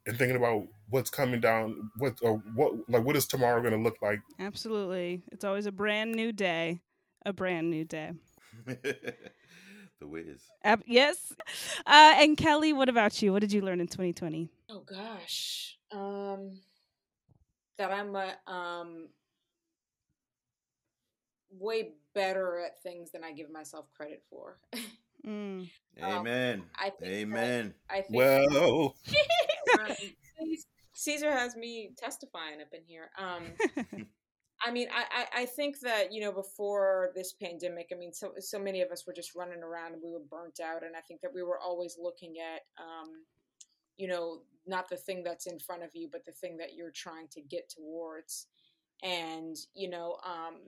[0.07, 0.65] and thinking about
[0.95, 4.21] what's coming down what or what like what is tomorrow going to look like?
[4.39, 5.23] Absolutely.
[5.33, 6.81] It's always a brand new day
[7.27, 8.13] a brand new day.
[10.01, 11.33] The whiz uh, yes.
[11.87, 13.33] Uh, and kelley what about you?
[13.33, 15.79] What did you learn in 2020 oh gosh.
[15.93, 16.59] Um
[17.79, 19.09] that i'm a um
[21.51, 24.59] way better at things than I give myself credit for.
[25.27, 25.69] mm.
[26.03, 26.61] Amen.
[26.61, 27.75] Um, I think Amen.
[27.89, 28.95] That, I think well,
[29.79, 29.97] um,
[30.95, 33.11] Cezar has me testifying up in here.
[33.19, 34.07] Um,
[34.65, 38.33] I mean, I, I, I, think that you know before this pandemic, I mean, so
[38.39, 41.01] so many of us were just running around and we were burnt out, and I
[41.01, 43.11] think that we were always looking at, um,
[43.97, 46.93] you know, not the thing that's in front of you, but the thing that you're
[46.93, 48.47] trying to get towards,
[49.03, 50.61] and you know, um,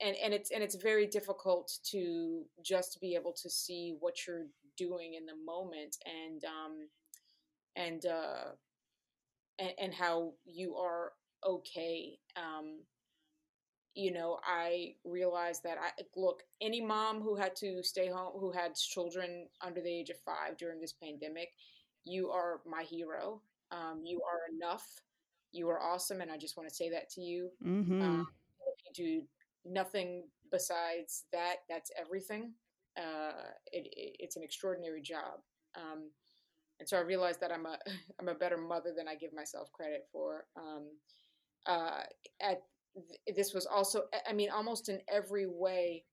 [0.00, 4.46] and and it's and it's very difficult to just be able to see what you're
[4.76, 6.88] doing in the moment and um
[7.76, 8.52] and uh
[9.60, 11.12] and, and how you are
[11.46, 12.80] okay um
[13.94, 18.50] you know i realized that i look any mom who had to stay home who
[18.50, 21.50] had children under the age of five during this pandemic
[22.04, 23.42] you are my hero.
[23.70, 24.86] Um, you are enough.
[25.52, 27.50] You are awesome and i just want to say that to you.
[27.64, 28.02] Mm-hmm.
[28.02, 28.28] um,
[28.66, 29.22] if you do
[29.64, 32.52] nothing besides that that's everything.
[32.96, 35.40] Uh, it, it, it's an extraordinary job.
[35.76, 36.10] Um,
[36.80, 37.78] and so i realized that i'm a
[38.20, 40.86] i'm a better mother than i give myself credit for um,
[41.66, 42.02] uh,
[42.40, 42.62] at
[43.36, 46.04] this was also i mean almost in every way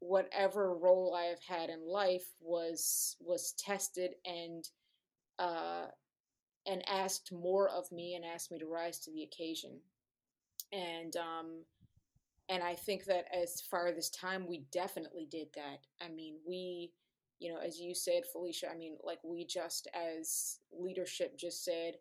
[0.00, 4.68] whatever role i have had in life was was tested and
[5.38, 5.86] uh
[6.66, 9.80] and asked more of me and asked me to rise to the occasion.
[10.72, 11.64] And um
[12.48, 15.80] and i think that as far as this time we definitely did that.
[16.00, 16.92] I mean we
[17.40, 21.94] you know as you said felicia i mean like we just as leadership just said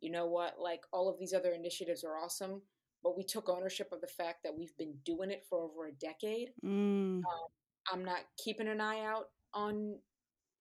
[0.00, 2.62] you know what like all of these other initiatives are awesome
[3.02, 5.92] but we took ownership of the fact that we've been doing it for over a
[5.92, 7.18] decade Mm.
[7.18, 7.48] um,
[7.92, 9.98] i'm not keeping an eye out on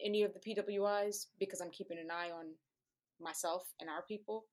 [0.04, 2.48] any of the pwis because i'm keeping an eye on
[3.20, 4.46] myself and our people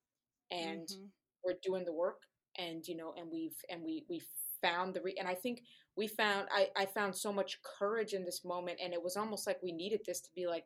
[0.50, 1.08] and Mhm.
[1.44, 2.22] we're doing the work
[2.58, 4.20] and you know and we've and we we
[4.60, 5.62] found the re- and i think
[5.98, 9.46] we found I, I found so much courage in this moment and it was almost
[9.46, 10.64] like we needed this to be like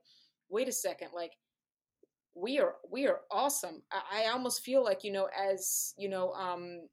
[0.50, 1.32] wait a second like
[2.34, 3.82] we are we are awesome.
[3.92, 6.88] I, I almost feel like you know as you know um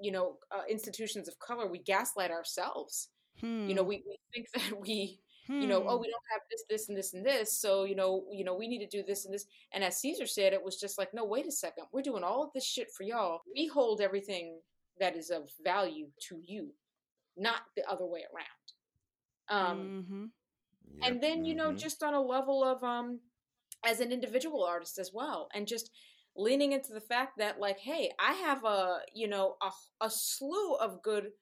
[0.00, 3.08] you know uh, institutions of color we gaslight ourselves.
[3.42, 3.88] You know Hmm.
[3.88, 6.02] we, we think that we you know oh Hmm.
[6.02, 8.68] we don't have this this and this and this so you know you know we
[8.68, 9.46] need to do this and this.
[9.72, 12.42] And as cezar said it was just like no wait a second we're doing all
[12.42, 13.40] of this shit for y'all.
[13.54, 14.60] We hold everything
[15.00, 16.72] that is of value to you
[17.36, 20.32] not the other way around um Mhm.
[21.00, 21.10] Yep.
[21.10, 21.78] and then you know Mhm.
[21.78, 23.20] just on a level of um
[23.84, 25.90] as an individual artist as well and just
[26.36, 29.70] leaning into the fact that like hey i have a you know a,
[30.04, 31.32] a slew of good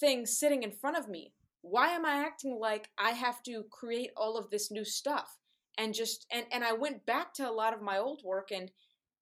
[0.00, 1.32] things sitting in front of me
[1.62, 5.38] why am i acting like i have to create all of this new stuff
[5.78, 8.70] and just and and i went back to a lot of my old work and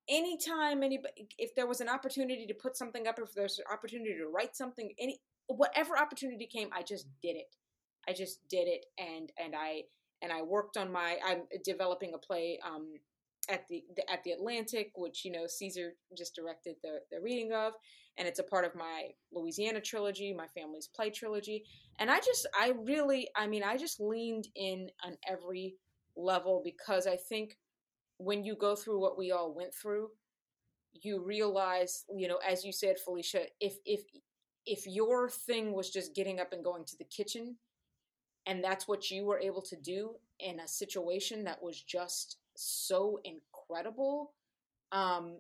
[0.08, 4.14] anytime anybody if there was an opportunity to put something up if there's an opportunity
[4.16, 7.46] to write something any whatever opportunity came i just did it.
[8.08, 9.82] I just did it and and i
[10.22, 12.94] and i worked on my i'm developing a play um
[13.48, 17.52] at the, the at the atlantic which you know cezar just directed the the reading
[17.52, 17.74] of
[18.18, 21.64] and it's a part of my louisiana trilogy my family's play trilogy.
[21.98, 25.76] And i just i really i mean i just leaned in on every
[26.16, 27.58] level because i think
[28.18, 30.08] when you go through what we all went through
[31.02, 34.00] you realize you know as you said felicia if if
[34.66, 37.56] if your thing was just getting up and going to the kitchen
[38.46, 43.20] and that's what you were able to do in a situation that was just so
[43.24, 44.32] incredible
[44.92, 45.38] um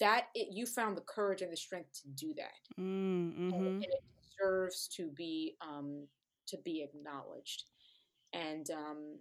[0.00, 3.74] that it, you found the courage and the strength to do that Mm, and, mhm.
[3.82, 4.02] and it
[4.38, 6.06] deserves to be um
[6.46, 7.64] to be acknowledged
[8.32, 9.18] and um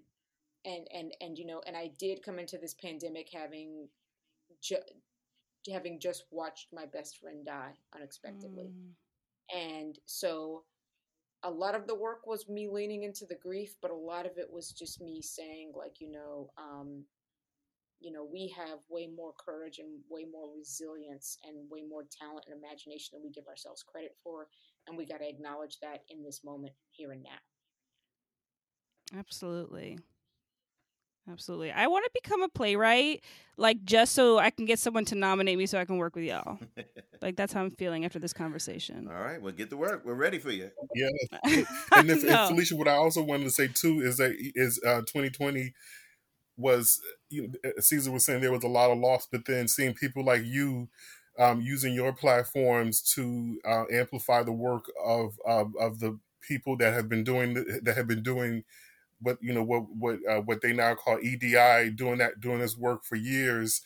[0.65, 3.87] and and and you know and i did come into this pandemic having
[4.61, 4.77] ju-
[5.71, 8.95] having just watched my best friend die unexpectedly Mm.
[9.55, 10.63] And so
[11.43, 14.37] a lot of the work was me leaning into the grief but a lot of
[14.37, 17.03] it was just me saying like you know um
[17.99, 22.45] you know we have way more courage and way more resilience and way more talent
[22.47, 24.47] and imagination than we give ourselves credit for
[24.87, 27.39] and we got to acknowledge that in this moment here and now
[29.17, 29.99] Absolutely.
[31.29, 31.71] Absolutely.
[31.71, 33.23] I want to become a playwright,
[33.57, 36.25] like just so I can get someone to nominate me so I can work with
[36.25, 36.59] y'all.
[37.21, 39.07] Like that's how I'm feeling after this conversation.
[39.07, 40.03] All right, well, get to work.
[40.03, 40.71] We're ready for you.
[40.95, 41.09] Yeah,
[41.43, 42.45] and if, No.
[42.45, 45.71] and Felicia, what I also wanted to say too is that is uh, 2020
[46.57, 46.99] was
[47.29, 50.25] you know, Cezar was saying there was a lot of loss, but then seeing people
[50.25, 50.89] like you
[51.37, 56.93] um, using your platforms to uh, amplify the work of, of of the people that
[56.93, 57.53] have been doing
[57.83, 58.63] that have been doing
[59.21, 62.77] what you know what what uh, what they now call EDI, doing that doing this
[62.77, 63.81] work for years,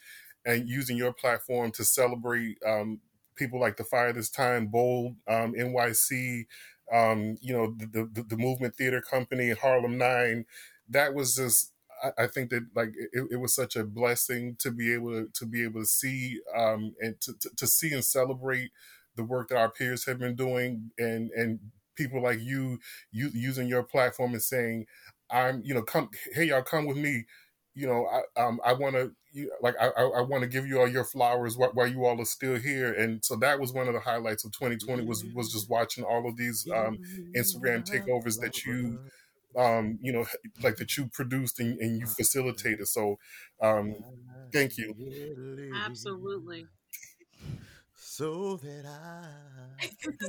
[0.45, 2.99] and using your platform to celebrate um,
[3.35, 6.45] people like the Fire This Time, Bold, um, NYC,
[6.91, 10.45] um, you know the, the the Movement Theater Company, Harlem Nine.
[10.89, 11.71] That was just
[12.17, 15.45] I, think that like it, it was such a blessing to be able to, to
[15.45, 18.71] be able to see um, and to, to, to see and celebrate
[19.15, 21.59] the work that our peers have been doing and and
[21.95, 22.79] people like you,
[23.11, 24.85] you using your platform and saying
[25.31, 27.25] I'm you know come hey y'all come with me
[27.75, 29.11] you know, I um, I want to
[29.61, 32.25] like I I want to give you all your flowers while, while, you all are
[32.25, 35.69] still here, and so that was one of the highlights of 2020 was was just
[35.69, 36.97] watching all of these um,
[37.35, 38.97] Instagram takeovers that you
[39.57, 40.25] um, you know,
[40.63, 42.87] like that you produced and, and you facilitated.
[42.87, 43.19] So,
[43.61, 43.95] um,
[44.53, 44.95] thank you.
[45.85, 46.67] Absolutely.
[47.97, 50.21] So that I can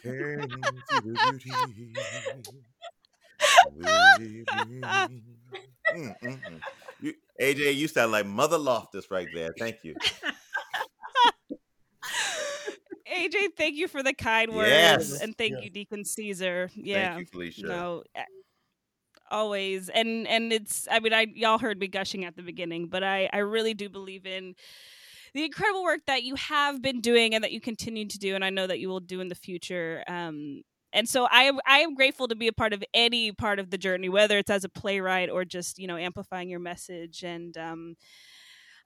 [0.00, 1.94] see the beauty.
[7.00, 9.52] You, AJ, you sound like Mother Loftus right there.
[9.58, 9.94] Thank you.
[13.12, 15.20] AJ, thank you for the kind words, yes.
[15.20, 15.64] and thank yes.
[15.64, 16.70] you, Deacon Cezar.
[16.74, 17.66] Yeah, thank you, Felicia.
[17.66, 18.02] No,
[19.30, 20.88] always, and and it's.
[20.90, 23.88] I mean, I y'all heard me gushing at the beginning, but I I really do
[23.88, 24.54] believe in
[25.34, 28.44] the incredible work that you have been doing and that you continue to do, and
[28.44, 30.02] I know that you will do in the future.
[30.08, 30.62] Um,
[30.96, 33.70] and so I am I am grateful to be a part of any part of
[33.70, 37.22] the journey, whether it's as a playwright or just you know amplifying your message.
[37.22, 37.96] And um,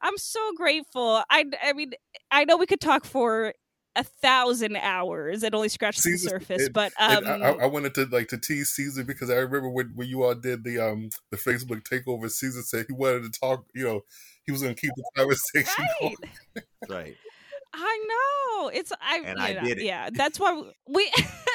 [0.02, 1.22] I'm so grateful.
[1.30, 1.92] I I mean
[2.32, 3.54] I know we could talk for
[3.94, 6.62] a thousand hours and only scratched Cezar, the surface.
[6.62, 9.92] It, but um, I, I, wanted to like to tease Cezar because I remember when,
[9.94, 12.24] when you all did the um the Facebook takeover.
[12.24, 13.66] Cezar said he wanted to talk.
[13.72, 14.00] You know,
[14.46, 16.16] he was going to keep the conversation right.
[16.18, 16.64] going.
[16.88, 17.16] right.
[17.72, 19.84] I know it's I and I know, did it.
[19.84, 21.12] Yeah, that's why we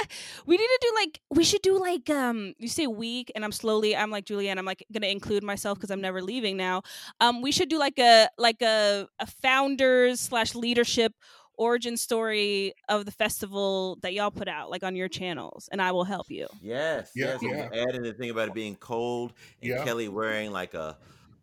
[0.46, 3.52] we need to do like we should do like um you say week and I'm
[3.52, 6.84] slowly I'm like Julienne I'm like gonna include myself because I'm never leaving now.
[7.20, 11.14] Um, we should do like a like a a founders slash leadership
[11.58, 15.92] origin story of the festival that y'all put out, like on your channels, and I
[15.92, 16.48] will help you.
[16.62, 17.70] Yes, yeah, yes.
[17.74, 17.84] Yeah.
[17.88, 19.84] Adding the thing about it being cold and yeah.
[19.84, 20.98] Kelley wearing like a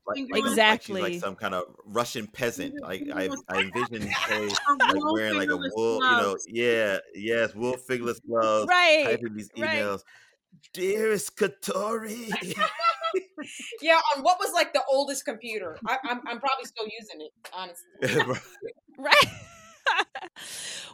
[0.06, 2.80] like, exactly like, like, some kind of Russian peasant.
[2.80, 7.76] Like I, I envision Kelley like wearing like a wool, you know, yeah, yes, wool
[7.76, 9.04] fingerless gloves, right?
[9.04, 10.72] Typing these emails, right.
[10.72, 12.32] dearest Katori.
[13.82, 15.78] yeah, on what was like the oldest computer?
[15.86, 18.40] I, I'm I'm probably still using it, honestly.
[18.98, 19.26] right.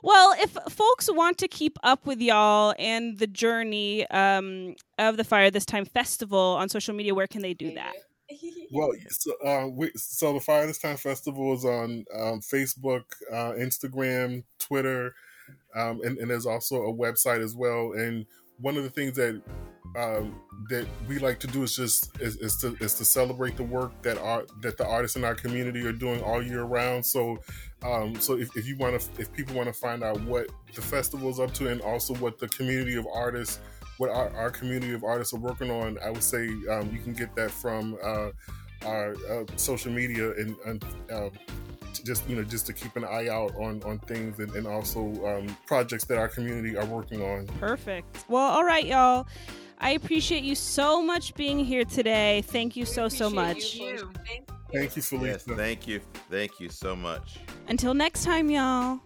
[0.03, 5.25] well, if folks want to keep up with y'all and the journey um, of the
[5.25, 7.95] Fire This Time Festival on social media, where can they do that?
[8.71, 13.53] Well, so, uh, we, so the Fire This Time Festival is on um, Facebook, uh,
[13.53, 15.15] Instagram, Twitter,
[15.75, 17.93] um, and, and, there's also a website as well.
[17.93, 18.27] And
[18.59, 19.41] one of the things that
[19.97, 23.63] um, that we like to do is just is, is, to is to celebrate the
[23.63, 27.05] work that art that the artists in our community are doing all year round.
[27.07, 27.39] So,
[27.83, 30.83] um, so if, if you want to, if people want to find out what the
[30.83, 33.61] festival is up to, and also what the community of artists,
[33.99, 37.13] what our, our community of artists are working on, I would say um, you can
[37.13, 38.31] get that from uh,
[38.85, 41.31] our uh, social media and, and uh,
[42.05, 45.01] just you know just to keep an eye out on on things and, and also
[45.27, 47.47] um, projects that our community are working on.
[47.59, 48.25] Perfect.
[48.29, 49.27] Well, all right, y'all.
[49.81, 52.43] I appreciate you so much being here today.
[52.47, 53.77] Thank you so, so much.
[53.77, 54.11] You.
[54.73, 55.45] Thank you, Felicia.
[55.47, 56.01] Yes, thank you.
[56.29, 57.39] Thank you so much.
[57.69, 58.99] Until next time, y'all.